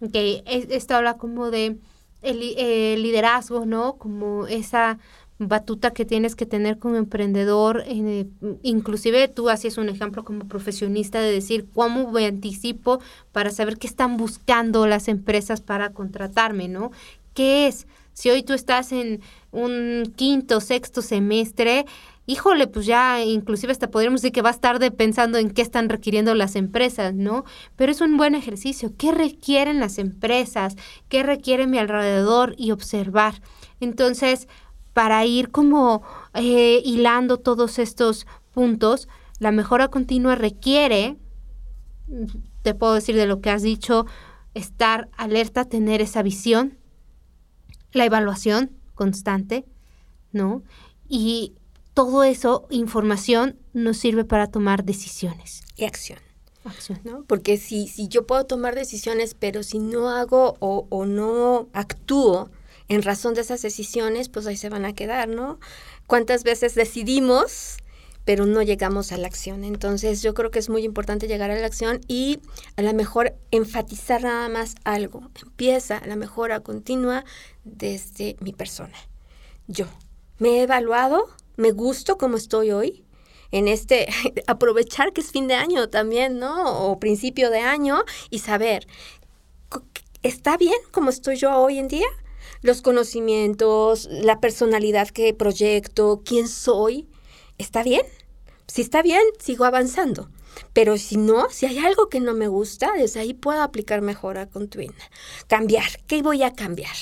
Ok, 0.00 0.14
esto 0.44 0.94
habla 0.94 1.16
como 1.16 1.50
de 1.50 1.78
el, 2.22 2.58
el 2.58 3.02
liderazgo, 3.02 3.64
¿no? 3.64 3.96
Como 3.96 4.46
esa 4.46 4.98
batuta 5.38 5.92
que 5.92 6.04
tienes 6.04 6.34
que 6.34 6.46
tener 6.46 6.78
como 6.78 6.96
emprendedor, 6.96 7.84
eh, 7.86 8.26
inclusive 8.62 9.28
tú 9.28 9.50
hacías 9.50 9.76
un 9.76 9.88
ejemplo 9.88 10.24
como 10.24 10.48
profesionista 10.48 11.20
de 11.20 11.30
decir 11.30 11.66
cómo 11.74 12.10
me 12.10 12.26
anticipo 12.26 13.00
para 13.32 13.50
saber 13.50 13.78
qué 13.78 13.86
están 13.86 14.16
buscando 14.16 14.86
las 14.86 15.08
empresas 15.08 15.60
para 15.60 15.90
contratarme, 15.90 16.68
¿no? 16.68 16.90
¿Qué 17.34 17.66
es? 17.66 17.86
Si 18.14 18.30
hoy 18.30 18.42
tú 18.42 18.54
estás 18.54 18.92
en 18.92 19.20
un 19.52 20.14
quinto, 20.16 20.60
sexto 20.62 21.02
semestre, 21.02 21.84
híjole, 22.24 22.66
pues 22.66 22.86
ya 22.86 23.22
inclusive 23.22 23.72
hasta 23.72 23.90
podríamos 23.90 24.22
decir 24.22 24.32
que 24.32 24.40
vas 24.40 24.60
tarde 24.60 24.90
pensando 24.90 25.36
en 25.36 25.50
qué 25.50 25.60
están 25.60 25.90
requiriendo 25.90 26.34
las 26.34 26.56
empresas, 26.56 27.14
¿no? 27.14 27.44
Pero 27.76 27.92
es 27.92 28.00
un 28.00 28.16
buen 28.16 28.34
ejercicio. 28.34 28.92
¿Qué 28.96 29.12
requieren 29.12 29.80
las 29.80 29.98
empresas? 29.98 30.76
¿Qué 31.10 31.22
requiere 31.22 31.66
mi 31.66 31.76
alrededor? 31.76 32.54
Y 32.56 32.70
observar. 32.70 33.42
Entonces, 33.80 34.48
para 34.96 35.26
ir 35.26 35.50
como 35.50 36.02
eh, 36.32 36.80
hilando 36.82 37.36
todos 37.36 37.78
estos 37.78 38.26
puntos, 38.54 39.08
la 39.38 39.52
mejora 39.52 39.88
continua 39.88 40.36
requiere, 40.36 41.18
te 42.62 42.72
puedo 42.72 42.94
decir 42.94 43.14
de 43.14 43.26
lo 43.26 43.42
que 43.42 43.50
has 43.50 43.60
dicho, 43.60 44.06
estar 44.54 45.10
alerta, 45.18 45.66
tener 45.66 46.00
esa 46.00 46.22
visión, 46.22 46.78
la 47.92 48.06
evaluación 48.06 48.70
constante, 48.94 49.66
¿no? 50.32 50.62
Y 51.06 51.52
todo 51.92 52.24
eso, 52.24 52.66
información, 52.70 53.58
nos 53.74 53.98
sirve 53.98 54.24
para 54.24 54.46
tomar 54.46 54.82
decisiones. 54.82 55.62
Y 55.76 55.84
acción. 55.84 56.20
Acción. 56.64 57.00
¿no? 57.04 57.22
Porque 57.24 57.58
si, 57.58 57.86
si 57.86 58.08
yo 58.08 58.26
puedo 58.26 58.46
tomar 58.46 58.74
decisiones, 58.74 59.34
pero 59.34 59.62
si 59.62 59.78
no 59.78 60.08
hago 60.08 60.56
o, 60.60 60.86
o 60.88 61.04
no 61.04 61.68
actúo 61.74 62.48
en 62.88 63.02
razón 63.02 63.34
de 63.34 63.40
esas 63.40 63.62
decisiones, 63.62 64.28
pues 64.28 64.46
ahí 64.46 64.56
se 64.56 64.68
van 64.68 64.84
a 64.84 64.94
quedar, 64.94 65.28
¿no? 65.28 65.58
¿Cuántas 66.06 66.44
veces 66.44 66.74
decidimos, 66.74 67.78
pero 68.24 68.46
no 68.46 68.62
llegamos 68.62 69.12
a 69.12 69.16
la 69.16 69.26
acción? 69.26 69.64
Entonces 69.64 70.22
yo 70.22 70.34
creo 70.34 70.50
que 70.50 70.58
es 70.58 70.68
muy 70.68 70.84
importante 70.84 71.26
llegar 71.26 71.50
a 71.50 71.58
la 71.58 71.66
acción 71.66 72.00
y 72.06 72.40
a 72.76 72.82
lo 72.82 72.92
mejor 72.94 73.34
enfatizar 73.50 74.22
nada 74.22 74.48
más 74.48 74.76
algo. 74.84 75.30
Empieza 75.42 76.00
la 76.06 76.16
mejora 76.16 76.60
continua 76.60 77.24
desde 77.64 78.36
mi 78.40 78.52
persona. 78.52 78.96
Yo 79.66 79.86
me 80.38 80.58
he 80.58 80.62
evaluado, 80.62 81.28
me 81.56 81.72
gusto 81.72 82.18
como 82.18 82.36
estoy 82.36 82.70
hoy, 82.70 83.04
en 83.50 83.68
este 83.68 84.06
aprovechar 84.46 85.12
que 85.12 85.20
es 85.20 85.32
fin 85.32 85.48
de 85.48 85.54
año 85.54 85.88
también, 85.88 86.38
¿no? 86.38 86.88
O 86.88 87.00
principio 87.00 87.50
de 87.50 87.60
año 87.60 88.04
y 88.30 88.40
saber, 88.40 88.86
¿está 90.22 90.56
bien 90.56 90.78
como 90.92 91.10
estoy 91.10 91.36
yo 91.36 91.56
hoy 91.56 91.78
en 91.78 91.88
día? 91.88 92.06
Los 92.66 92.82
conocimientos, 92.82 94.08
la 94.10 94.40
personalidad 94.40 95.08
que 95.08 95.32
proyecto, 95.32 96.22
quién 96.24 96.48
soy, 96.48 97.08
¿está 97.58 97.82
bien? 97.82 98.02
Si 98.66 98.82
está 98.82 99.02
bien, 99.02 99.22
sigo 99.38 99.64
avanzando. 99.64 100.28
Pero 100.72 100.98
si 100.98 101.16
no, 101.16 101.48
si 101.50 101.66
hay 101.66 101.78
algo 101.78 102.08
que 102.08 102.20
no 102.20 102.34
me 102.34 102.48
gusta, 102.48 102.92
desde 102.96 103.20
ahí 103.20 103.34
puedo 103.34 103.62
aplicar 103.62 104.02
mejora 104.02 104.46
continua. 104.46 104.96
Cambiar, 105.46 105.86
¿qué 106.06 106.22
voy 106.22 106.42
a 106.42 106.52
cambiar? 106.52 106.96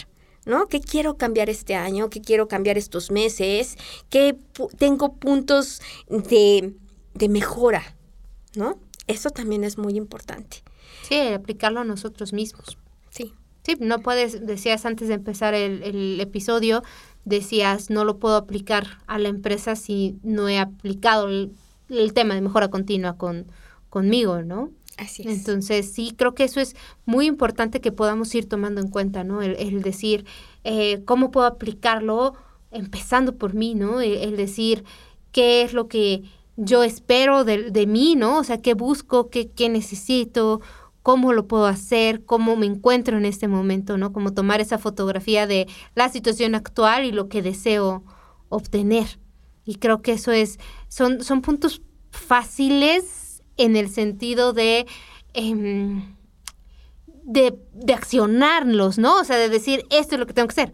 ¿no? 0.44 0.66
¿Qué 0.66 0.80
quiero 0.80 1.16
cambiar 1.16 1.48
este 1.48 1.74
año? 1.74 2.10
¿Qué 2.10 2.20
quiero 2.20 2.48
cambiar 2.48 2.76
estos 2.76 3.10
meses? 3.10 3.76
¿Qué 4.10 4.36
tengo 4.78 5.14
puntos 5.14 5.80
de, 6.08 6.74
de, 7.14 7.28
mejora? 7.30 7.96
¿No? 8.54 8.78
Eso 9.06 9.30
también 9.30 9.64
es 9.64 9.78
muy 9.78 9.96
importante. 9.96 10.62
Sí, 11.08 11.18
aplicarlo 11.18 11.80
a 11.80 11.84
nosotros 11.84 12.34
mismos. 12.34 12.76
Sí. 13.64 13.76
No 13.80 14.00
puedes, 14.00 14.46
decías 14.46 14.84
antes 14.86 15.08
de 15.08 15.14
empezar 15.14 15.54
el, 15.54 15.82
el 15.82 16.20
episodio, 16.20 16.82
decías, 17.24 17.90
no 17.90 18.04
lo 18.04 18.18
puedo 18.18 18.36
aplicar 18.36 18.86
a 19.06 19.18
la 19.18 19.28
empresa 19.28 19.76
si 19.76 20.18
no 20.22 20.48
he 20.48 20.58
aplicado 20.58 21.28
el, 21.28 21.52
el 21.88 22.12
tema 22.12 22.34
de 22.34 22.40
mejora 22.40 22.68
continua 22.68 23.16
con, 23.16 23.46
conmigo, 23.90 24.42
¿no? 24.42 24.70
Así 24.96 25.22
es. 25.22 25.38
Entonces, 25.38 25.92
sí, 25.92 26.14
creo 26.16 26.34
que 26.34 26.44
eso 26.44 26.60
es 26.60 26.76
muy 27.04 27.26
importante 27.26 27.80
que 27.80 27.92
podamos 27.92 28.34
ir 28.34 28.48
tomando 28.48 28.80
en 28.80 28.88
cuenta, 28.88 29.24
¿no? 29.24 29.42
El, 29.42 29.82
decir, 29.82 30.24
eh, 30.62 31.02
¿cómo 31.04 31.30
puedo 31.30 31.46
aplicarlo? 31.46 32.34
Empezando 32.70 33.36
por 33.36 33.54
mí, 33.54 33.74
¿no? 33.74 34.00
El, 34.00 34.36
decir, 34.36 34.84
¿qué 35.32 35.62
es 35.62 35.72
lo 35.72 35.88
que 35.88 36.22
yo 36.56 36.84
espero 36.84 37.44
de, 37.44 37.70
de 37.70 37.86
mí, 37.86 38.14
¿no? 38.16 38.38
O 38.38 38.44
sea, 38.44 38.60
¿qué 38.60 38.74
busco? 38.74 39.30
¿Qué, 39.30 39.48
¿Qué 39.48 39.68
necesito? 39.68 40.60
¿Cómo 41.04 41.34
lo 41.34 41.46
puedo 41.46 41.66
hacer? 41.66 42.24
¿Cómo 42.24 42.56
me 42.56 42.64
encuentro 42.64 43.18
en 43.18 43.26
este 43.26 43.46
momento, 43.46 43.98
¿no? 43.98 44.14
Como 44.14 44.32
tomar 44.32 44.62
esa 44.62 44.78
fotografía 44.78 45.46
de 45.46 45.68
la 45.94 46.08
situación 46.08 46.54
actual 46.54 47.04
y 47.04 47.12
lo 47.12 47.28
que 47.28 47.42
deseo 47.42 48.02
obtener. 48.48 49.18
Y 49.66 49.74
creo 49.74 50.00
que 50.00 50.12
eso 50.12 50.32
es, 50.32 50.58
son, 50.88 51.22
son 51.22 51.42
puntos 51.42 51.82
fáciles 52.10 53.42
en 53.58 53.76
el 53.76 53.90
sentido 53.90 54.54
de, 54.54 54.86
em, 55.34 56.16
de, 57.06 57.54
de 57.74 57.92
accionarlos, 57.92 58.96
¿no? 58.96 59.20
O 59.20 59.24
sea, 59.24 59.36
de 59.36 59.50
decir, 59.50 59.84
esto 59.90 60.14
es 60.14 60.18
lo 60.18 60.26
que 60.26 60.32
tengo 60.32 60.48
que 60.48 60.62
hacer 60.62 60.72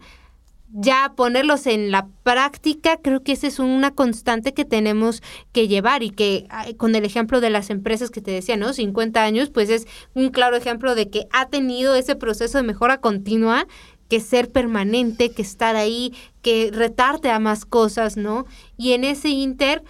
ya 0.73 1.13
ponerlos 1.15 1.67
en 1.67 1.91
la 1.91 2.07
práctica, 2.23 2.97
creo 2.97 3.23
que 3.23 3.33
esa 3.33 3.47
es 3.47 3.59
una 3.59 3.91
constante 3.91 4.53
que 4.53 4.65
tenemos 4.65 5.21
que 5.51 5.67
llevar 5.67 6.03
y 6.03 6.11
que 6.11 6.47
con 6.77 6.95
el 6.95 7.03
ejemplo 7.03 7.41
de 7.41 7.49
las 7.49 7.69
empresas 7.69 8.09
que 8.09 8.21
te 8.21 8.31
decía, 8.31 8.57
¿no? 8.57 8.73
50 8.73 9.21
años, 9.21 9.49
pues 9.49 9.69
es 9.69 9.87
un 10.13 10.29
claro 10.29 10.55
ejemplo 10.55 10.95
de 10.95 11.09
que 11.09 11.27
ha 11.31 11.49
tenido 11.49 11.95
ese 11.95 12.15
proceso 12.15 12.57
de 12.57 12.63
mejora 12.63 12.99
continua, 12.99 13.67
que 14.07 14.19
ser 14.19 14.51
permanente, 14.51 15.31
que 15.31 15.41
estar 15.41 15.75
ahí, 15.75 16.13
que 16.41 16.69
retarte 16.73 17.29
a 17.29 17.39
más 17.39 17.65
cosas, 17.65 18.17
¿no? 18.17 18.45
Y 18.77 18.91
en 18.93 19.03
ese 19.03 19.29
inter, 19.29 19.83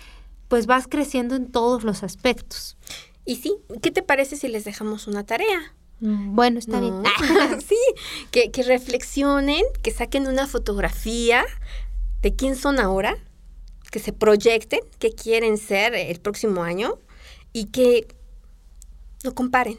pues 0.48 0.68
vas 0.68 0.88
creciendo 0.88 1.36
en 1.36 1.52
todos 1.52 1.84
los 1.84 2.04
aspectos. 2.04 2.78
Y 3.26 3.38
sí, 3.38 3.56
¿qué 3.82 3.92
te 3.92 4.04
parece 4.04 4.36
si 4.36 4.48
les 4.48 4.64
dejamos 4.64 5.08
una 5.08 5.26
tarea? 5.26 5.76
Mm, 6.02 6.36
bueno, 6.36 6.60
está 6.60 6.80
bien. 6.80 7.02
sí, 7.66 7.78
que, 8.32 8.52
que 8.52 8.64
reflexionen, 8.64 9.64
que 9.82 9.92
saquen 9.92 10.28
una 10.28 10.48
fotografía 10.48 11.46
de 12.22 12.36
quién 12.36 12.56
son 12.56 12.80
ahora, 12.80 13.18
que 13.92 14.00
se 14.00 14.12
proyecten, 14.12 14.82
qué 15.00 15.12
quieren 15.12 15.58
ser 15.58 15.96
el 15.96 16.20
próximo 16.20 16.64
año 16.64 17.00
y 17.54 17.66
que 17.66 18.08
lo 19.24 19.34
comparen. 19.34 19.78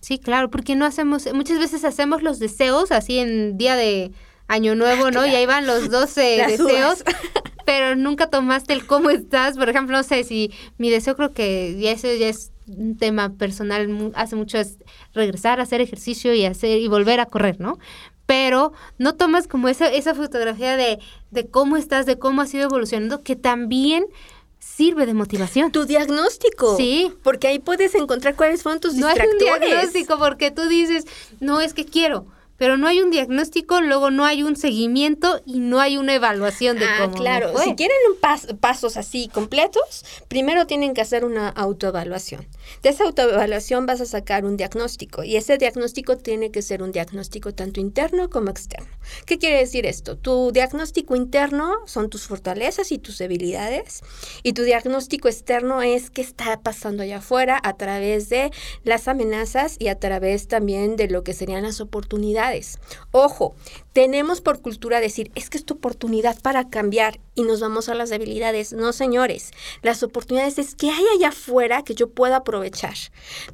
Sí, 0.00 0.18
claro, 0.18 0.50
porque 0.50 0.74
no 0.74 0.84
hacemos, 0.84 1.32
muchas 1.32 1.58
veces 1.60 1.84
hacemos 1.84 2.22
los 2.22 2.40
deseos 2.40 2.90
así 2.90 3.18
en 3.18 3.56
día 3.56 3.76
de 3.76 4.10
Año 4.48 4.74
Nuevo, 4.74 5.12
¿no? 5.12 5.24
Y 5.24 5.34
ahí 5.34 5.46
van 5.46 5.66
los 5.66 5.90
12 5.90 6.20
deseos 6.48 7.04
pero 7.64 7.96
nunca 7.96 8.28
tomaste 8.28 8.72
el 8.72 8.86
cómo 8.86 9.10
estás. 9.10 9.56
Por 9.56 9.68
ejemplo, 9.68 9.96
no 9.96 10.02
sé 10.02 10.24
si 10.24 10.52
mi 10.78 10.90
deseo 10.90 11.16
creo 11.16 11.32
que 11.32 11.76
ya 11.78 11.92
eso 11.92 12.12
ya 12.14 12.28
es 12.28 12.52
un 12.66 12.96
tema 12.96 13.30
personal 13.30 14.12
hace 14.14 14.36
mucho 14.36 14.58
es 14.58 14.78
regresar 15.12 15.60
a 15.60 15.64
hacer 15.64 15.80
ejercicio 15.80 16.32
y 16.34 16.44
hacer 16.44 16.78
y 16.78 16.88
volver 16.88 17.20
a 17.20 17.26
correr, 17.26 17.60
¿no? 17.60 17.78
Pero 18.26 18.72
no 18.98 19.14
tomas 19.14 19.48
como 19.48 19.68
esa, 19.68 19.92
esa 19.92 20.14
fotografía 20.14 20.76
de, 20.76 20.98
de 21.30 21.46
cómo 21.48 21.76
estás, 21.76 22.06
de 22.06 22.18
cómo 22.18 22.42
has 22.42 22.54
ido 22.54 22.64
evolucionando, 22.64 23.22
que 23.22 23.36
también 23.36 24.06
sirve 24.58 25.06
de 25.06 25.14
motivación. 25.14 25.72
Tu 25.72 25.84
diagnóstico. 25.84 26.76
Sí. 26.76 27.12
Porque 27.22 27.48
ahí 27.48 27.58
puedes 27.58 27.94
encontrar 27.94 28.36
cuáles 28.36 28.62
fueron 28.62 28.80
tus 28.80 28.94
distractores. 28.94 29.34
No 29.40 29.46
es 29.46 29.52
un 29.52 29.60
diagnóstico 29.60 30.18
porque 30.18 30.50
tú 30.50 30.68
dices, 30.68 31.04
no, 31.40 31.60
es 31.60 31.74
que 31.74 31.84
quiero 31.84 32.26
pero 32.62 32.76
no 32.76 32.86
hay 32.86 33.00
un 33.00 33.10
diagnóstico, 33.10 33.80
luego 33.80 34.12
no 34.12 34.24
hay 34.24 34.44
un 34.44 34.54
seguimiento 34.54 35.42
y 35.44 35.58
no 35.58 35.80
hay 35.80 35.96
una 35.96 36.14
evaluación 36.14 36.78
de 36.78 36.84
ah, 36.84 36.96
cómo. 37.00 37.14
Claro, 37.14 37.58
si 37.58 37.74
quieren 37.74 37.96
un 38.08 38.56
pasos 38.58 38.96
así 38.96 39.26
completos, 39.34 40.04
primero 40.28 40.64
tienen 40.64 40.94
que 40.94 41.00
hacer 41.00 41.24
una 41.24 41.48
autoevaluación. 41.48 42.46
De 42.82 42.90
esa 42.90 43.04
autoevaluación 43.04 43.86
vas 43.86 44.00
a 44.00 44.06
sacar 44.06 44.44
un 44.44 44.56
diagnóstico 44.56 45.24
y 45.24 45.36
ese 45.36 45.58
diagnóstico 45.58 46.16
tiene 46.16 46.50
que 46.50 46.62
ser 46.62 46.82
un 46.82 46.92
diagnóstico 46.92 47.52
tanto 47.52 47.80
interno 47.80 48.30
como 48.30 48.50
externo. 48.50 48.88
¿Qué 49.26 49.38
quiere 49.38 49.58
decir 49.58 49.86
esto? 49.86 50.16
Tu 50.16 50.52
diagnóstico 50.52 51.16
interno 51.16 51.74
son 51.86 52.10
tus 52.10 52.26
fortalezas 52.26 52.92
y 52.92 52.98
tus 52.98 53.18
debilidades 53.18 54.02
y 54.42 54.52
tu 54.52 54.62
diagnóstico 54.62 55.28
externo 55.28 55.82
es 55.82 56.10
qué 56.10 56.22
está 56.22 56.60
pasando 56.60 57.02
allá 57.02 57.18
afuera 57.18 57.60
a 57.62 57.76
través 57.76 58.28
de 58.28 58.50
las 58.84 59.08
amenazas 59.08 59.76
y 59.78 59.88
a 59.88 59.98
través 59.98 60.48
también 60.48 60.96
de 60.96 61.08
lo 61.08 61.24
que 61.24 61.34
serían 61.34 61.62
las 61.62 61.80
oportunidades 61.80 62.22
Ojo, 63.10 63.54
tenemos 63.92 64.40
por 64.40 64.62
cultura 64.62 65.00
decir, 65.00 65.30
es 65.34 65.50
que 65.50 65.58
es 65.58 65.64
tu 65.64 65.74
oportunidad 65.74 66.40
para 66.40 66.68
cambiar 66.68 67.20
y 67.34 67.42
nos 67.42 67.60
vamos 67.60 67.88
a 67.88 67.94
las 67.94 68.10
debilidades. 68.10 68.72
No, 68.72 68.92
señores, 68.92 69.50
las 69.82 70.02
oportunidades 70.02 70.58
es 70.58 70.74
que 70.74 70.90
hay 70.90 71.04
allá 71.16 71.28
afuera 71.28 71.82
que 71.82 71.94
yo 71.94 72.10
pueda 72.10 72.36
aprovechar, 72.36 72.94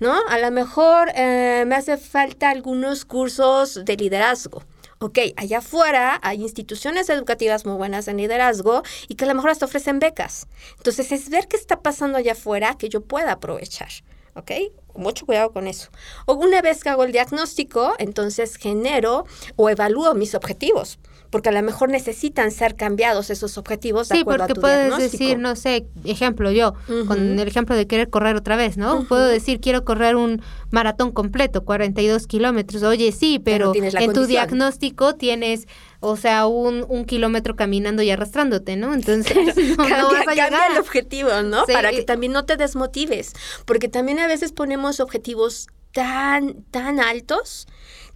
¿no? 0.00 0.14
A 0.28 0.38
lo 0.38 0.50
mejor 0.50 1.10
eh, 1.14 1.64
me 1.66 1.74
hace 1.74 1.96
falta 1.96 2.50
algunos 2.50 3.04
cursos 3.04 3.84
de 3.84 3.96
liderazgo. 3.96 4.62
Ok, 5.00 5.18
allá 5.36 5.58
afuera 5.58 6.18
hay 6.22 6.42
instituciones 6.42 7.08
educativas 7.08 7.64
muy 7.64 7.76
buenas 7.76 8.08
en 8.08 8.16
liderazgo 8.16 8.82
y 9.06 9.14
que 9.14 9.24
a 9.24 9.28
lo 9.28 9.34
mejor 9.36 9.50
hasta 9.50 9.66
ofrecen 9.66 10.00
becas. 10.00 10.48
Entonces 10.76 11.12
es 11.12 11.30
ver 11.30 11.46
qué 11.46 11.56
está 11.56 11.82
pasando 11.82 12.18
allá 12.18 12.32
afuera 12.32 12.76
que 12.76 12.88
yo 12.88 13.02
pueda 13.02 13.32
aprovechar. 13.32 13.90
¿ok? 14.38 14.52
Mucho 14.98 15.26
cuidado 15.26 15.52
con 15.52 15.66
eso. 15.66 15.88
O 16.26 16.34
una 16.34 16.60
vez 16.60 16.82
que 16.82 16.88
hago 16.88 17.04
el 17.04 17.12
diagnóstico, 17.12 17.94
entonces 17.98 18.56
genero 18.56 19.24
o 19.56 19.70
evalúo 19.70 20.14
mis 20.14 20.34
objetivos, 20.34 20.98
porque 21.30 21.50
a 21.50 21.52
lo 21.52 21.62
mejor 21.62 21.88
necesitan 21.88 22.50
ser 22.50 22.74
cambiados 22.74 23.30
esos 23.30 23.58
objetivos 23.58 24.08
de 24.08 24.16
sí, 24.16 24.20
acuerdo 24.22 24.46
porque 24.46 24.52
a 24.52 24.54
tu 24.54 24.60
puedes 24.60 25.12
decir, 25.12 25.38
no 25.38 25.56
sé, 25.56 25.86
ejemplo 26.04 26.50
yo, 26.50 26.74
con 27.06 27.38
el 27.38 27.46
ejemplo 27.46 27.76
de 27.76 27.86
querer 27.86 28.10
correr 28.10 28.34
otra 28.34 28.56
vez, 28.56 28.76
¿no? 28.76 29.04
Puedo 29.04 29.26
decir, 29.26 29.60
quiero 29.60 29.84
correr 29.84 30.16
un 30.16 30.42
maratón 30.70 31.12
completo, 31.12 31.64
42 31.64 32.26
kilómetros. 32.26 32.82
Oye, 32.82 33.12
sí, 33.12 33.38
pero, 33.38 33.72
en 33.74 34.12
tu 34.12 34.26
diagnóstico 34.26 35.14
tienes 35.14 35.68
o 36.00 36.16
sea, 36.16 36.46
un, 36.46 36.84
un 36.88 37.04
kilómetro 37.04 37.56
caminando 37.56 38.02
y 38.02 38.10
arrastrándote, 38.10 38.76
¿no? 38.76 38.94
Entonces, 38.94 39.36
no, 39.78 39.86
cambia, 40.24 40.66
el 40.72 40.78
objetivo, 40.78 41.42
¿no? 41.42 41.64
Para 41.66 41.90
que 41.90 42.02
también 42.02 42.32
no 42.32 42.44
te 42.44 42.56
desmotives, 42.56 43.32
porque 43.64 43.88
también 43.88 44.18
a 44.18 44.26
veces 44.26 44.52
ponemos 44.52 45.00
objetivos 45.00 45.68
tan, 45.92 46.62
tan 46.64 47.00
altos, 47.00 47.66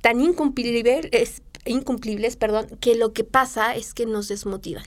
tan 0.00 0.20
incumplibles, 0.20 1.42
incumplibles, 1.64 2.36
perdón, 2.36 2.66
que 2.80 2.94
lo 2.94 3.12
que 3.12 3.24
pasa 3.24 3.74
es 3.74 3.94
que 3.94 4.06
nos 4.06 4.28
desmotivan 4.28 4.84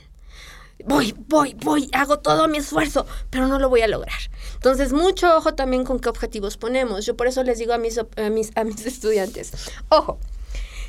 voy, 0.84 1.15
voy, 1.27 1.55
voy, 1.62 1.89
hago 1.93 2.19
todo 2.19 2.47
mi 2.47 2.58
esfuerzo, 2.58 3.05
pero 3.29 3.47
no 3.47 3.60
lo 3.60 3.69
voy 3.69 3.81
a 3.81 3.88
lograr. 3.88 4.19
Entonces, 4.55 4.93
mucho 4.93 5.38
ojo 5.38 5.55
también 5.55 5.84
con 5.84 5.99
qué 5.99 6.10
objetivos 6.10 6.58
ponemos. 6.58 7.05
Yo 7.05 7.15
por 7.15 7.27
eso 7.27 7.43
les 7.43 7.60
digo 7.60 7.73
a 7.73 7.77
mis, 7.77 7.97
a 7.97 8.29
mis, 8.29 8.51
a 8.55 8.63
mis 8.63 8.86
estudiantes, 8.86 9.51
ojo, 9.89 10.19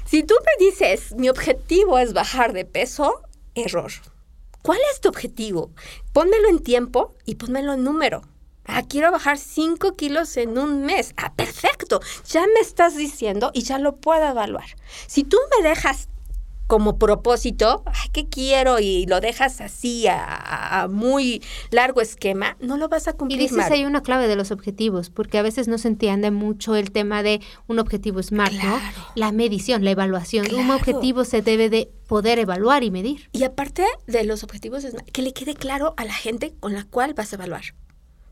si 0.06 0.22
tú 0.22 0.34
me 0.44 0.64
dices, 0.64 1.14
mi 1.16 1.28
objetivo 1.28 1.98
es 1.98 2.12
bajar 2.12 2.52
de 2.52 2.64
peso, 2.64 3.22
error. 3.54 3.90
¿Cuál 4.62 4.78
es 4.92 5.00
tu 5.00 5.08
objetivo? 5.08 5.70
Pónmelo 6.12 6.48
en 6.48 6.60
tiempo 6.60 7.14
y 7.24 7.36
pónmelo 7.36 7.74
en 7.74 7.84
número. 7.84 8.22
Ah, 8.64 8.82
quiero 8.88 9.12
bajar 9.12 9.38
5 9.38 9.96
kilos 9.96 10.36
en 10.36 10.58
un 10.58 10.82
mes. 10.82 11.12
Ah, 11.16 11.32
perfecto. 11.34 12.00
Ya 12.28 12.46
me 12.46 12.60
estás 12.60 12.96
diciendo 12.96 13.50
y 13.54 13.62
ya 13.62 13.78
lo 13.78 13.96
puedo 13.96 14.28
evaluar. 14.28 14.66
Si 15.06 15.22
tú 15.22 15.38
me 15.56 15.68
dejas 15.68 16.08
como 16.66 16.98
propósito, 16.98 17.82
ay, 17.86 18.10
¿qué 18.12 18.28
quiero? 18.28 18.78
Y 18.78 19.06
lo 19.06 19.20
dejas 19.20 19.60
así 19.60 20.06
a, 20.08 20.88
muy 20.90 21.42
largo 21.70 22.00
esquema, 22.00 22.56
no 22.60 22.76
lo 22.76 22.88
vas 22.88 23.08
a 23.08 23.12
cumplir. 23.12 23.40
Y 23.40 23.44
dices, 23.44 23.70
hay 23.70 23.84
una 23.84 24.02
clave 24.02 24.28
de 24.28 24.36
los 24.36 24.50
objetivos, 24.50 25.10
porque 25.10 25.38
a 25.38 25.42
veces 25.42 25.68
no 25.68 25.78
se 25.78 25.88
entiende 25.88 26.30
mucho 26.30 26.76
el 26.76 26.90
tema 26.90 27.22
de 27.22 27.40
un 27.66 27.78
objetivo 27.78 28.22
SMART, 28.22 28.52
¿no? 28.62 28.80
La 29.14 29.32
medición, 29.32 29.84
la 29.84 29.90
evaluación. 29.92 30.46
Un 30.54 30.70
objetivo 30.70 31.24
se 31.24 31.42
debe 31.42 31.70
de 31.70 31.90
poder 32.06 32.38
evaluar 32.38 32.84
y 32.84 32.90
medir. 32.90 33.28
Y 33.32 33.44
aparte 33.44 33.84
de 34.06 34.24
los 34.24 34.42
objetivos, 34.42 34.86
que 35.12 35.22
le 35.22 35.32
quede 35.32 35.54
claro 35.54 35.94
a 35.96 36.04
la 36.04 36.14
gente 36.14 36.54
con 36.60 36.74
la 36.74 36.84
cual 36.84 37.14
vas 37.14 37.32
a 37.32 37.36
evaluar. 37.36 37.62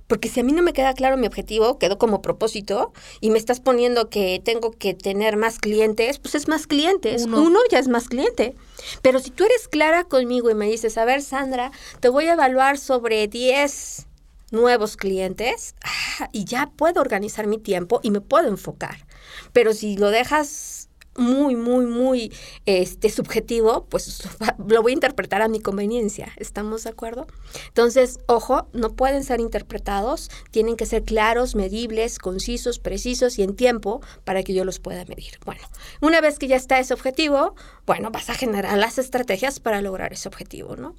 Porque 0.06 0.28
si 0.28 0.40
a 0.40 0.44
mí 0.44 0.52
no 0.52 0.62
me 0.62 0.72
queda 0.72 0.92
claro 0.94 1.16
mi 1.16 1.26
objetivo, 1.26 1.78
quedó 1.78 1.98
como 1.98 2.22
propósito, 2.22 2.92
y 3.20 3.30
me 3.30 3.38
estás 3.38 3.60
poniendo 3.60 4.10
que 4.10 4.40
tengo 4.44 4.70
que 4.72 4.94
tener 4.94 5.36
más 5.36 5.58
clientes, 5.58 6.18
pues 6.18 6.34
es 6.34 6.48
más 6.48 6.66
clientes. 6.66 7.24
Uno, 7.26 7.58
ya 7.70 7.78
es 7.78 7.88
más 7.88 8.08
cliente. 8.08 8.54
Pero 9.02 9.18
si 9.18 9.30
tú 9.30 9.44
eres 9.44 9.68
clara 9.68 10.04
conmigo 10.04 10.50
y 10.50 10.54
me 10.54 10.66
dices, 10.66 10.98
a 10.98 11.04
ver, 11.04 11.22
Sandra, 11.22 11.72
te 12.00 12.08
voy 12.08 12.26
a 12.26 12.34
evaluar 12.34 12.78
sobre 12.78 13.28
10 13.28 14.06
nuevos 14.50 14.96
clientes, 14.96 15.74
ah, 15.82 16.28
y 16.32 16.44
ya 16.44 16.70
puedo 16.76 17.00
organizar 17.00 17.46
mi 17.46 17.58
tiempo 17.58 18.00
y 18.02 18.10
me 18.10 18.20
puedo 18.20 18.48
enfocar. 18.48 19.06
Pero 19.52 19.72
si 19.72 19.96
lo 19.96 20.10
dejas 20.10 20.83
muy, 21.16 21.56
muy, 21.56 21.86
muy 21.86 22.32
este, 22.66 23.08
subjetivo, 23.10 23.86
pues 23.88 24.22
lo 24.68 24.82
voy 24.82 24.92
a 24.92 24.94
interpretar 24.94 25.42
a 25.42 25.48
mi 25.48 25.60
conveniencia. 25.60 26.32
¿Estamos 26.36 26.84
de 26.84 26.90
acuerdo? 26.90 27.26
Entonces, 27.68 28.18
ojo, 28.26 28.68
no 28.72 28.94
pueden 28.94 29.24
ser 29.24 29.40
interpretados, 29.40 30.30
tienen 30.50 30.76
que 30.76 30.86
ser 30.86 31.02
claros, 31.04 31.54
medibles, 31.54 32.18
concisos, 32.18 32.78
precisos 32.78 33.38
y 33.38 33.42
en 33.42 33.56
tiempo 33.56 34.00
para 34.24 34.42
que 34.42 34.54
yo 34.54 34.64
los 34.64 34.78
pueda 34.80 35.04
medir. 35.04 35.38
Bueno, 35.44 35.62
una 36.00 36.20
vez 36.20 36.38
que 36.38 36.48
ya 36.48 36.56
está 36.56 36.78
ese 36.78 36.94
objetivo, 36.94 37.54
bueno, 37.86 38.10
vas 38.10 38.30
a 38.30 38.34
generar 38.34 38.76
las 38.78 38.98
estrategias 38.98 39.60
para 39.60 39.82
lograr 39.82 40.12
ese 40.12 40.28
objetivo, 40.28 40.76
¿no? 40.76 40.94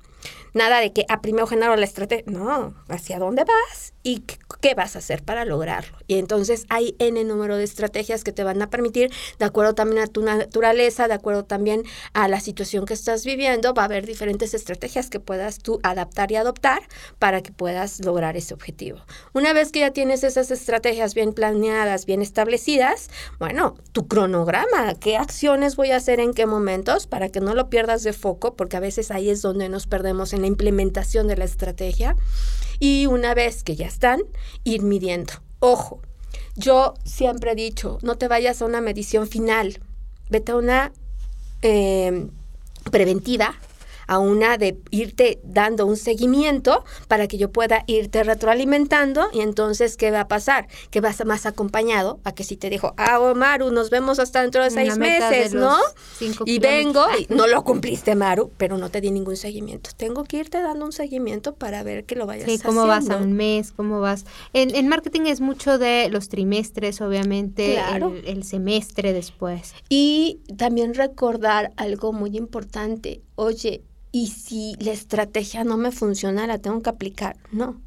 Nada 0.53 0.79
de 0.79 0.93
que 0.93 1.01
a 1.09 1.15
ah, 1.15 1.21
primero 1.21 1.47
genero 1.47 1.75
la 1.75 1.85
estrategia, 1.85 2.23
no, 2.27 2.73
hacia 2.87 3.19
dónde 3.19 3.43
vas 3.43 3.93
y 4.03 4.23
qué 4.61 4.73
vas 4.73 4.95
a 4.95 4.99
hacer 4.99 5.23
para 5.23 5.45
lograrlo. 5.45 5.97
Y 6.07 6.17
entonces 6.17 6.65
hay 6.69 6.95
N 6.99 7.23
número 7.25 7.57
de 7.57 7.63
estrategias 7.63 8.23
que 8.23 8.31
te 8.31 8.43
van 8.43 8.61
a 8.61 8.69
permitir, 8.69 9.11
de 9.37 9.45
acuerdo 9.45 9.75
también 9.75 10.01
a 10.01 10.04
tu 10.07 10.21
naturaleza, 10.21 11.07
de 11.07 11.13
acuerdo 11.13 11.45
también 11.45 11.83
a 12.13 12.27
la 12.27 12.39
situación 12.39 12.85
que 12.85 12.93
estás 12.93 13.25
viviendo, 13.25 13.73
va 13.73 13.83
a 13.83 13.85
haber 13.85 14.05
diferentes 14.05 14.53
estrategias 14.53 15.09
que 15.09 15.19
puedas 15.19 15.59
tú 15.59 15.79
adaptar 15.83 16.31
y 16.31 16.35
adoptar 16.35 16.81
para 17.19 17.41
que 17.41 17.51
puedas 17.51 18.03
lograr 18.03 18.37
ese 18.37 18.53
objetivo. 18.53 18.99
Una 19.33 19.53
vez 19.53 19.71
que 19.71 19.79
ya 19.79 19.91
tienes 19.91 20.23
esas 20.23 20.51
estrategias 20.51 21.13
bien 21.13 21.33
planeadas, 21.33 22.05
bien 22.05 22.21
establecidas, 22.21 23.09
bueno, 23.39 23.75
tu 23.91 24.07
cronograma, 24.07 24.95
qué 24.99 25.17
acciones 25.17 25.75
voy 25.75 25.91
a 25.91 25.97
hacer 25.97 26.19
en 26.19 26.33
qué 26.33 26.45
momentos 26.45 27.07
para 27.07 27.29
que 27.29 27.41
no 27.41 27.53
lo 27.53 27.69
pierdas 27.69 28.03
de 28.03 28.13
foco, 28.13 28.55
porque 28.55 28.77
a 28.77 28.81
veces 28.81 29.11
ahí 29.11 29.29
es 29.29 29.41
donde 29.41 29.69
nos 29.69 29.87
perdemos 29.87 30.33
en 30.33 30.41
la 30.41 30.47
implementación 30.47 31.27
de 31.27 31.37
la 31.37 31.45
estrategia. 31.45 32.15
Y 32.79 33.05
una 33.05 33.33
vez 33.33 33.63
que 33.63 33.75
ya 33.75 33.87
están, 33.87 34.21
ir 34.63 34.81
midiendo. 34.81 35.33
Ojo, 35.59 36.01
yo 36.55 36.93
siempre 37.03 37.51
he 37.51 37.55
dicho, 37.55 37.97
no 38.01 38.17
te 38.17 38.27
vayas 38.27 38.61
a 38.61 38.65
una 38.65 38.81
medición 38.81 39.27
final, 39.27 39.79
vete 40.29 40.51
a 40.51 40.55
una 40.55 40.91
eh, 41.61 42.27
preventiva 42.89 43.53
a 44.07 44.19
una 44.19 44.57
de 44.57 44.77
irte 44.91 45.39
dando 45.43 45.85
un 45.85 45.97
seguimiento 45.97 46.83
para 47.07 47.27
que 47.27 47.37
yo 47.37 47.51
pueda 47.51 47.83
irte 47.87 48.23
retroalimentando 48.23 49.27
y 49.33 49.41
entonces, 49.41 49.97
¿qué 49.97 50.11
va 50.11 50.21
a 50.21 50.27
pasar? 50.27 50.67
Que 50.91 51.01
vas 51.01 51.23
más 51.25 51.45
acompañado 51.45 52.19
a 52.23 52.33
que 52.33 52.43
si 52.43 52.57
te 52.57 52.69
dijo, 52.69 52.93
ah, 52.97 53.19
oh, 53.19 53.35
Maru, 53.35 53.71
nos 53.71 53.89
vemos 53.89 54.19
hasta 54.19 54.41
dentro 54.41 54.63
de 54.63 54.71
seis 54.71 54.97
meses, 54.97 55.53
¿no? 55.53 55.77
Y 56.45 56.59
vengo, 56.59 57.05
y 57.17 57.27
no 57.33 57.47
lo 57.47 57.63
cumpliste, 57.63 58.15
Maru, 58.15 58.51
pero 58.57 58.77
no 58.77 58.89
te 58.89 59.01
di 59.01 59.11
ningún 59.11 59.37
seguimiento. 59.37 59.89
Tengo 59.95 60.23
que 60.23 60.37
irte 60.37 60.61
dando 60.61 60.85
un 60.85 60.91
seguimiento 60.91 61.55
para 61.55 61.83
ver 61.83 62.05
que 62.05 62.15
lo 62.15 62.25
vayas 62.25 62.49
sí, 62.49 62.59
cómo 62.59 62.87
vas 62.87 63.09
a 63.09 63.17
un 63.17 63.33
mes, 63.33 63.71
cómo 63.71 63.99
vas. 63.99 64.25
En, 64.53 64.75
en, 64.75 64.87
marketing 64.87 65.21
es 65.21 65.41
mucho 65.41 65.77
de 65.77 66.09
los 66.09 66.29
trimestres, 66.29 67.01
obviamente, 67.01 67.79
el 68.25 68.43
semestre 68.43 69.13
después. 69.13 69.73
Y 69.89 70.39
también 70.57 70.93
recordar 70.93 71.71
algo 71.77 72.13
muy 72.13 72.37
importante. 72.37 73.21
Oye, 73.35 73.83
y 74.15 74.27
si 74.27 74.75
la 74.79 74.93
estrategia 74.93 75.65
no 75.65 75.75
me 75.75 75.91
funciona, 75.91 76.47
la 76.47 76.57
tengo 76.57 76.81
que 76.81 76.89
aplicar. 76.89 77.35
No. 77.51 77.81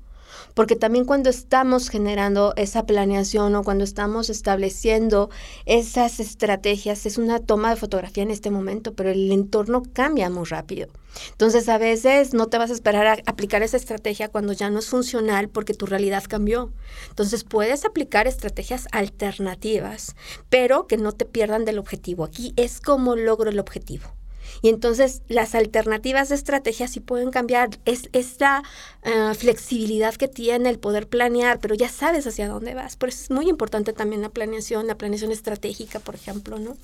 Porque 0.52 0.76
también 0.76 1.06
cuando 1.06 1.30
estamos 1.30 1.88
generando 1.88 2.52
esa 2.56 2.84
planeación 2.84 3.54
o 3.54 3.64
cuando 3.64 3.82
estamos 3.82 4.28
estableciendo 4.28 5.30
esas 5.64 6.20
estrategias, 6.20 7.06
es 7.06 7.16
una 7.16 7.40
toma 7.40 7.70
de 7.70 7.76
fotografía 7.76 8.24
en 8.24 8.30
este 8.30 8.50
momento, 8.50 8.92
pero 8.92 9.08
el 9.08 9.32
entorno 9.32 9.82
cambia 9.94 10.28
muy 10.28 10.44
rápido. 10.44 10.88
Entonces 11.30 11.66
a 11.70 11.78
veces 11.78 12.34
no 12.34 12.48
te 12.48 12.58
vas 12.58 12.68
a 12.68 12.74
esperar 12.74 13.06
a 13.06 13.16
aplicar 13.24 13.62
esa 13.62 13.78
estrategia 13.78 14.28
cuando 14.28 14.52
ya 14.52 14.68
no 14.68 14.80
es 14.80 14.86
funcional 14.90 15.48
porque 15.48 15.72
tu 15.72 15.86
realidad 15.86 16.24
cambió. 16.28 16.74
Entonces 17.08 17.44
puedes 17.44 17.86
aplicar 17.86 18.26
estrategias 18.26 18.86
alternativas, 18.92 20.14
pero 20.50 20.86
que 20.86 20.98
no 20.98 21.12
te 21.12 21.24
pierdan 21.24 21.64
del 21.64 21.78
objetivo. 21.78 22.24
Aquí 22.24 22.52
es 22.56 22.82
como 22.82 23.16
logro 23.16 23.48
el 23.48 23.58
objetivo. 23.58 24.17
Y 24.62 24.68
entonces 24.68 25.22
las 25.28 25.54
alternativas 25.54 26.28
de 26.28 26.34
estrategia 26.34 26.88
sí 26.88 27.00
pueden 27.00 27.30
cambiar. 27.30 27.70
Es 27.84 28.08
esta 28.12 28.62
eh, 29.02 29.32
flexibilidad 29.34 30.14
que 30.14 30.28
tiene 30.28 30.68
el 30.68 30.78
poder 30.78 31.08
planear, 31.08 31.60
pero 31.60 31.74
ya 31.74 31.88
sabes 31.88 32.26
hacia 32.26 32.48
dónde 32.48 32.74
vas. 32.74 32.96
Por 32.96 33.08
eso 33.08 33.22
es 33.22 33.30
muy 33.30 33.48
importante 33.48 33.92
también 33.92 34.22
la 34.22 34.28
planeación, 34.28 34.86
la 34.86 34.96
planeación 34.96 35.32
estratégica, 35.32 36.00
por 36.00 36.14
ejemplo, 36.14 36.58
¿no? 36.58 36.76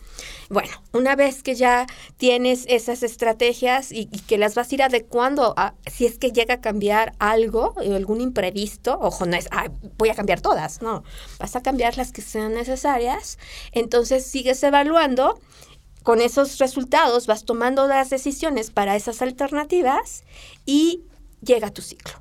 Bueno, 0.49 0.71
una 0.93 1.17
vez 1.17 1.43
que 1.43 1.55
ya 1.55 1.87
tienes 2.17 2.65
esas 2.69 3.03
estrategias 3.03 3.93
y, 3.93 4.07
que 4.07 4.39
las 4.39 4.55
vas 4.55 4.71
a 4.71 4.75
ir 4.75 4.83
adecuando 4.83 5.55
a, 5.57 5.75
si 5.91 6.07
es 6.07 6.19
que 6.19 6.31
llega 6.31 6.55
a 6.55 6.61
cambiar 6.61 7.15
algo, 7.19 7.75
eh, 7.83 7.95
algún 7.95 8.21
imprevisto, 8.21 8.99
ojo, 9.01 9.27
no 9.27 9.37
es, 9.37 9.49
voy 9.99 10.09
a 10.09 10.15
cambiar 10.15 10.41
todas, 10.41 10.83
no, 10.83 11.05
vas 11.39 11.57
a 11.57 11.63
cambiar 11.63 11.97
las 11.97 12.13
que 12.13 12.23
sean 12.23 12.55
necesarias, 12.55 13.39
entonces 13.73 14.25
sigues 14.27 14.63
evaluando 14.63 15.39
con 16.05 16.21
esos 16.21 16.59
resultados 16.59 17.27
vas 17.27 17.45
tomando 17.45 17.89
las 17.89 18.11
decisiones 18.11 18.71
para 18.71 18.95
esas 18.95 19.23
alternativas 19.23 20.23
y 20.67 21.03
llega 21.41 21.71
tu 21.71 21.83
ciclo, 21.83 22.15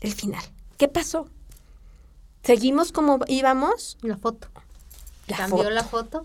el 0.00 0.14
final. 0.14 0.42
¿Qué 0.78 0.88
pasó? 0.88 1.28
¿Seguimos 2.42 2.92
como 2.92 3.18
íbamos? 3.26 3.98
La 4.00 4.16
foto. 4.16 4.48
¿Cambió 5.26 5.68
la 5.70 5.84
foto? 5.84 6.24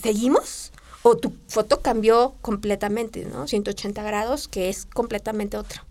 ¿Seguimos? 0.00 0.72
¿O 1.02 1.16
tu 1.16 1.32
foto 1.48 1.82
cambió 1.82 2.34
completamente, 2.40 3.24
¿no? 3.24 3.46
180 3.46 4.02
grados, 4.02 4.48
que 4.48 4.68
es 4.68 4.86
completamente 4.86 5.56
otra. 5.56 5.84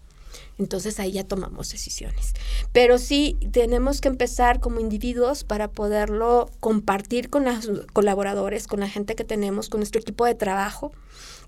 Entonces 0.58 1.00
ahí 1.00 1.14
ya 1.14 1.24
tomamos 1.24 1.70
decisiones. 1.70 2.34
Pero 2.72 2.98
sí 2.98 3.38
tenemos 3.52 4.02
que 4.02 4.08
empezar 4.08 4.60
como 4.60 4.80
individuos 4.80 5.44
para 5.44 5.70
poderlo 5.70 6.50
compartir 6.60 7.30
con 7.30 7.46
los 7.46 7.70
colaboradores, 7.94 8.68
con 8.68 8.80
la 8.80 8.90
gente 8.90 9.16
que 9.16 9.24
tenemos, 9.24 9.70
con 9.70 9.80
nuestro 9.80 10.02
equipo 10.02 10.26
de 10.26 10.36
trabajo 10.36 10.92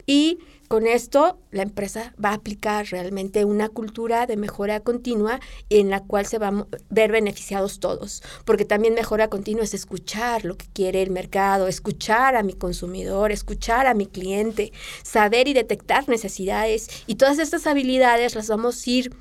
y 0.06 0.40
con 0.68 0.86
esto, 0.86 1.40
la 1.52 1.64
empresa 1.64 2.14
va 2.24 2.30
a 2.30 2.34
aplicar 2.34 2.88
realmente 2.88 3.46
una 3.46 3.70
cultura 3.70 4.26
de 4.26 4.36
mejora 4.36 4.82
continua 4.82 5.40
en 5.70 5.90
la 5.90 6.02
cual 6.02 6.26
se 6.26 6.40
van 6.40 6.60
a 6.60 6.68
ver 6.90 7.12
beneficiados 7.12 7.80
todos, 7.80 8.22
porque 8.46 8.66
también 8.66 8.94
mejora 8.94 9.30
continua 9.30 9.64
es 9.64 9.74
escuchar 9.74 10.44
lo 10.44 10.58
que 10.58 10.68
quiere 10.74 11.02
el 11.02 11.12
mercado, 11.12 11.68
escuchar 11.68 12.36
a 12.36 12.44
mi 12.44 12.54
consumidor, 12.54 13.32
escuchar 13.32 13.88
a 13.88 13.94
mi 13.94 14.08
cliente, 14.08 14.74
saber 15.04 15.48
y 15.48 15.54
detectar 15.54 16.10
necesidades 16.10 16.90
y 17.08 17.16
todas 17.16 17.40
estas 17.40 17.66
habilidades 17.66 18.36
las 18.36 18.50
vamos 18.50 18.86
a 18.86 18.90
ir 18.90 19.16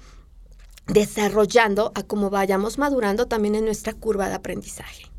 desarrollando 0.89 1.93
a 1.95 2.03
como 2.03 2.31
vayamos 2.31 2.79
madurando 2.79 3.27
también 3.27 3.55
en 3.55 3.65
nuestra 3.65 3.93
curva 3.93 4.29
de 4.29 4.35
aprendizaje. 4.35 5.16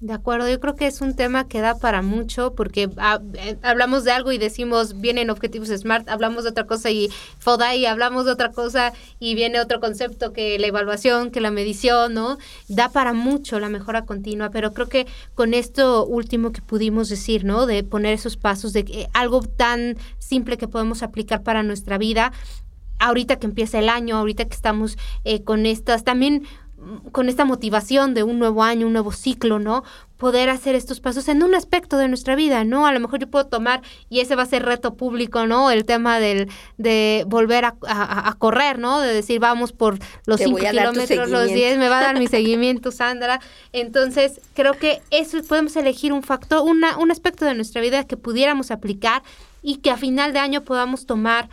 De 0.00 0.12
acuerdo, 0.12 0.48
yo 0.48 0.60
creo 0.60 0.76
que 0.76 0.86
es 0.86 1.00
un 1.00 1.16
tema 1.16 1.48
que 1.48 1.60
da 1.60 1.76
para 1.76 2.02
mucho 2.02 2.54
porque 2.54 2.88
ah, 2.98 3.20
eh, 3.34 3.56
hablamos 3.62 4.04
de 4.04 4.12
algo 4.12 4.30
y 4.30 4.38
decimos 4.38 5.00
vienen 5.00 5.28
objetivos 5.28 5.70
SMART, 5.70 6.08
hablamos 6.08 6.44
de 6.44 6.50
otra 6.50 6.68
cosa 6.68 6.88
y 6.92 7.10
FODA 7.40 7.74
y 7.74 7.84
hablamos 7.84 8.24
de 8.24 8.30
otra 8.30 8.52
cosa 8.52 8.92
y 9.18 9.34
viene 9.34 9.58
otro 9.58 9.80
concepto 9.80 10.32
que 10.32 10.56
la 10.60 10.68
evaluación, 10.68 11.32
que 11.32 11.40
la 11.40 11.50
medición, 11.50 12.14
¿no? 12.14 12.38
Da 12.68 12.90
para 12.90 13.12
mucho 13.12 13.58
la 13.58 13.68
mejora 13.68 14.04
continua, 14.04 14.50
pero 14.50 14.72
creo 14.72 14.88
que 14.88 15.08
con 15.34 15.52
esto 15.52 16.06
último 16.06 16.52
que 16.52 16.62
pudimos 16.62 17.08
decir, 17.08 17.44
¿no? 17.44 17.66
De 17.66 17.82
poner 17.82 18.14
esos 18.14 18.36
pasos, 18.36 18.72
de 18.72 19.08
algo 19.14 19.42
tan 19.42 19.96
simple 20.18 20.58
que 20.58 20.68
podemos 20.68 21.02
aplicar 21.02 21.42
para 21.42 21.64
nuestra 21.64 21.98
vida, 21.98 22.30
ahorita 23.00 23.40
que 23.40 23.46
empieza 23.46 23.80
el 23.80 23.88
año, 23.88 24.16
ahorita 24.16 24.44
que 24.44 24.54
estamos 24.54 24.96
eh, 25.24 25.42
con 25.42 25.66
estas, 25.66 26.04
también 26.04 26.44
con 27.12 27.28
esta 27.28 27.44
motivación 27.44 28.14
de 28.14 28.22
un 28.22 28.38
nuevo 28.38 28.62
año, 28.62 28.86
un 28.86 28.92
nuevo 28.92 29.10
ciclo, 29.12 29.58
¿no? 29.58 29.82
Poder 30.16 30.48
hacer 30.48 30.74
estos 30.74 31.00
pasos 31.00 31.28
en 31.28 31.42
un 31.42 31.54
aspecto 31.54 31.96
de 31.96 32.08
nuestra 32.08 32.36
vida, 32.36 32.64
¿no? 32.64 32.86
A 32.86 32.92
lo 32.92 33.00
mejor 33.00 33.18
yo 33.18 33.28
puedo 33.28 33.46
tomar, 33.46 33.82
y 34.08 34.20
ese 34.20 34.36
va 34.36 34.44
a 34.44 34.46
ser 34.46 34.64
reto 34.64 34.94
público, 34.94 35.46
¿no? 35.46 35.70
El 35.70 35.84
tema 35.84 36.20
del, 36.20 36.48
de 36.76 37.24
volver 37.26 37.64
a, 37.64 38.34
correr, 38.38 38.78
¿no? 38.78 39.00
De 39.00 39.12
decir, 39.12 39.40
vamos 39.40 39.72
por 39.72 39.98
los 40.26 40.40
5 40.40 40.56
kilómetros, 40.56 41.30
los 41.30 41.46
10, 41.48 41.78
me 41.78 41.88
va 41.88 41.98
a 41.98 42.02
dar 42.02 42.18
mi 42.18 42.26
seguimiento, 42.28 42.92
Sandra. 42.92 43.40
Entonces, 43.72 44.40
creo 44.54 44.74
que 44.74 45.02
eso 45.10 45.42
podemos 45.42 45.74
elegir 45.76 46.12
un 46.12 46.22
factor, 46.22 46.62
una, 46.62 46.96
un 46.98 47.10
aspecto 47.10 47.44
de 47.44 47.54
nuestra 47.54 47.80
vida 47.80 48.04
que 48.04 48.16
pudiéramos 48.16 48.70
aplicar 48.70 49.22
y 49.62 49.76
que 49.76 49.90
a 49.90 49.96
final 49.96 50.32
de 50.32 50.38
año 50.38 50.62
podamos 50.62 51.06
tomar 51.06 51.48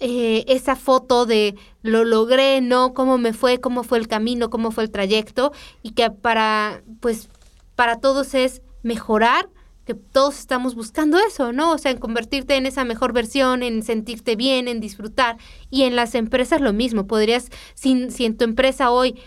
eh, 0.00 0.44
esa 0.48 0.76
foto 0.76 1.26
de 1.26 1.54
lo 1.82 2.04
logré, 2.04 2.60
¿no? 2.60 2.94
Cómo 2.94 3.18
me 3.18 3.32
fue, 3.32 3.60
cómo 3.60 3.82
fue 3.82 3.98
el 3.98 4.08
camino, 4.08 4.48
cómo 4.48 4.70
fue 4.70 4.84
el 4.84 4.90
trayecto 4.90 5.52
y 5.82 5.90
que 5.90 6.10
para, 6.10 6.82
pues, 7.00 7.28
para 7.74 8.00
todos 8.00 8.34
es 8.34 8.62
mejorar, 8.82 9.48
que 9.84 9.94
todos 9.94 10.38
estamos 10.38 10.74
buscando 10.74 11.18
eso, 11.18 11.52
¿no? 11.52 11.72
O 11.72 11.78
sea, 11.78 11.90
en 11.90 11.98
convertirte 11.98 12.56
en 12.56 12.66
esa 12.66 12.84
mejor 12.84 13.12
versión, 13.12 13.62
en 13.62 13.82
sentirte 13.82 14.36
bien, 14.36 14.68
en 14.68 14.80
disfrutar. 14.80 15.36
Y 15.68 15.82
en 15.82 15.96
las 15.96 16.14
empresas 16.14 16.60
lo 16.60 16.72
mismo. 16.72 17.06
Podrías, 17.06 17.48
si, 17.74 18.10
si 18.10 18.24
en 18.24 18.36
tu 18.36 18.44
empresa 18.44 18.90
hoy 18.90 19.20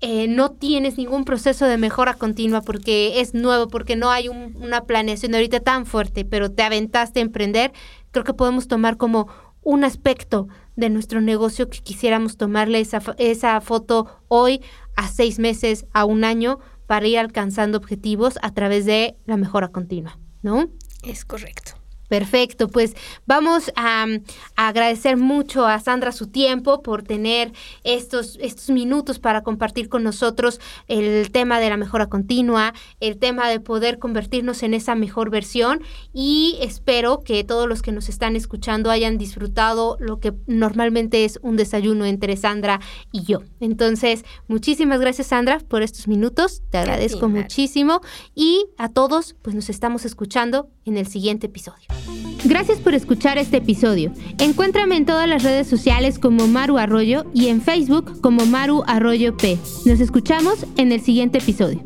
eh, 0.00 0.28
no 0.28 0.50
tienes 0.50 0.98
ningún 0.98 1.24
proceso 1.24 1.66
de 1.66 1.78
mejora 1.78 2.14
continua 2.14 2.60
porque 2.60 3.20
es 3.20 3.32
nuevo, 3.32 3.68
porque 3.68 3.96
no 3.96 4.10
hay 4.10 4.28
una 4.28 4.82
planeación 4.82 5.34
ahorita 5.34 5.60
tan 5.60 5.86
fuerte, 5.86 6.24
pero 6.24 6.50
te 6.50 6.62
aventaste 6.62 7.20
a 7.20 7.22
emprender, 7.22 7.72
creo 8.10 8.24
que 8.24 8.34
podemos 8.34 8.68
tomar 8.68 8.98
como 8.98 9.28
un 9.66 9.82
aspecto 9.82 10.46
de 10.76 10.90
nuestro 10.90 11.20
negocio 11.20 11.68
que 11.68 11.80
quisiéramos 11.80 12.36
tomarle 12.36 12.78
esa, 12.78 13.02
esa 13.18 13.60
foto 13.60 14.22
hoy 14.28 14.62
a 14.94 15.08
seis 15.08 15.40
meses, 15.40 15.86
a 15.92 16.04
un 16.04 16.22
año, 16.22 16.60
para 16.86 17.08
ir 17.08 17.18
alcanzando 17.18 17.76
objetivos 17.76 18.38
a 18.42 18.54
través 18.54 18.86
de 18.86 19.16
la 19.26 19.36
mejora 19.36 19.72
continua, 19.72 20.20
¿no? 20.40 20.68
Es 21.02 21.24
correcto. 21.24 21.72
Perfecto, 22.08 22.68
pues 22.68 22.94
vamos 23.26 23.72
a, 23.76 24.06
agradecer 24.54 25.16
mucho 25.16 25.66
a 25.66 25.78
Sandra 25.80 26.12
su 26.12 26.28
tiempo 26.28 26.82
por 26.82 27.02
tener 27.02 27.52
estos, 27.84 28.38
estos 28.40 28.70
minutos 28.70 29.18
para 29.18 29.42
compartir 29.42 29.88
con 29.88 30.02
nosotros 30.02 30.60
el 30.88 31.30
tema 31.30 31.60
de 31.60 31.70
la 31.70 31.76
mejora 31.76 32.06
continua, 32.06 32.72
el 33.00 33.18
tema 33.18 33.48
de 33.48 33.60
poder 33.60 33.98
convertirnos 33.98 34.62
en 34.62 34.74
esa 34.74 34.94
mejor 34.94 35.30
versión 35.30 35.82
y 36.12 36.58
espero 36.60 37.20
que 37.20 37.42
todos 37.44 37.68
los 37.68 37.82
que 37.82 37.92
nos 37.92 38.08
están 38.08 38.36
escuchando 38.36 38.90
hayan 38.90 39.18
disfrutado 39.18 39.96
lo 40.00 40.20
que 40.20 40.32
normalmente 40.46 41.24
es 41.24 41.38
un 41.42 41.56
desayuno 41.56 42.04
entre 42.04 42.36
Sandra 42.36 42.80
y 43.12 43.24
yo. 43.24 43.40
Entonces, 43.60 44.24
muchísimas 44.48 45.00
gracias 45.00 45.28
Sandra 45.28 45.58
por 45.58 45.82
estos 45.82 46.08
minutos, 46.08 46.62
te 46.70 46.78
agradezco 46.78 47.28
muchísimo 47.28 48.00
y 48.34 48.66
a 48.78 48.88
todos 48.88 49.34
pues 49.42 49.54
nos 49.56 49.68
estamos 49.68 50.04
escuchando 50.04 50.68
en 50.84 50.96
el 50.96 51.06
siguiente 51.06 51.46
episodio. 51.46 51.95
Gracias 52.44 52.78
por 52.78 52.94
escuchar 52.94 53.38
este 53.38 53.56
episodio. 53.56 54.12
Encuéntrame 54.38 54.96
en 54.96 55.06
todas 55.06 55.28
las 55.28 55.42
redes 55.42 55.66
sociales 55.66 56.18
como 56.18 56.46
Maru 56.46 56.78
Arroyo 56.78 57.26
y 57.34 57.48
en 57.48 57.60
Facebook 57.60 58.20
como 58.20 58.46
Maru 58.46 58.84
Arroyo 58.86 59.36
P. 59.36 59.58
Nos 59.84 60.00
escuchamos 60.00 60.64
en 60.76 60.92
el 60.92 61.00
siguiente 61.00 61.38
episodio. 61.38 61.82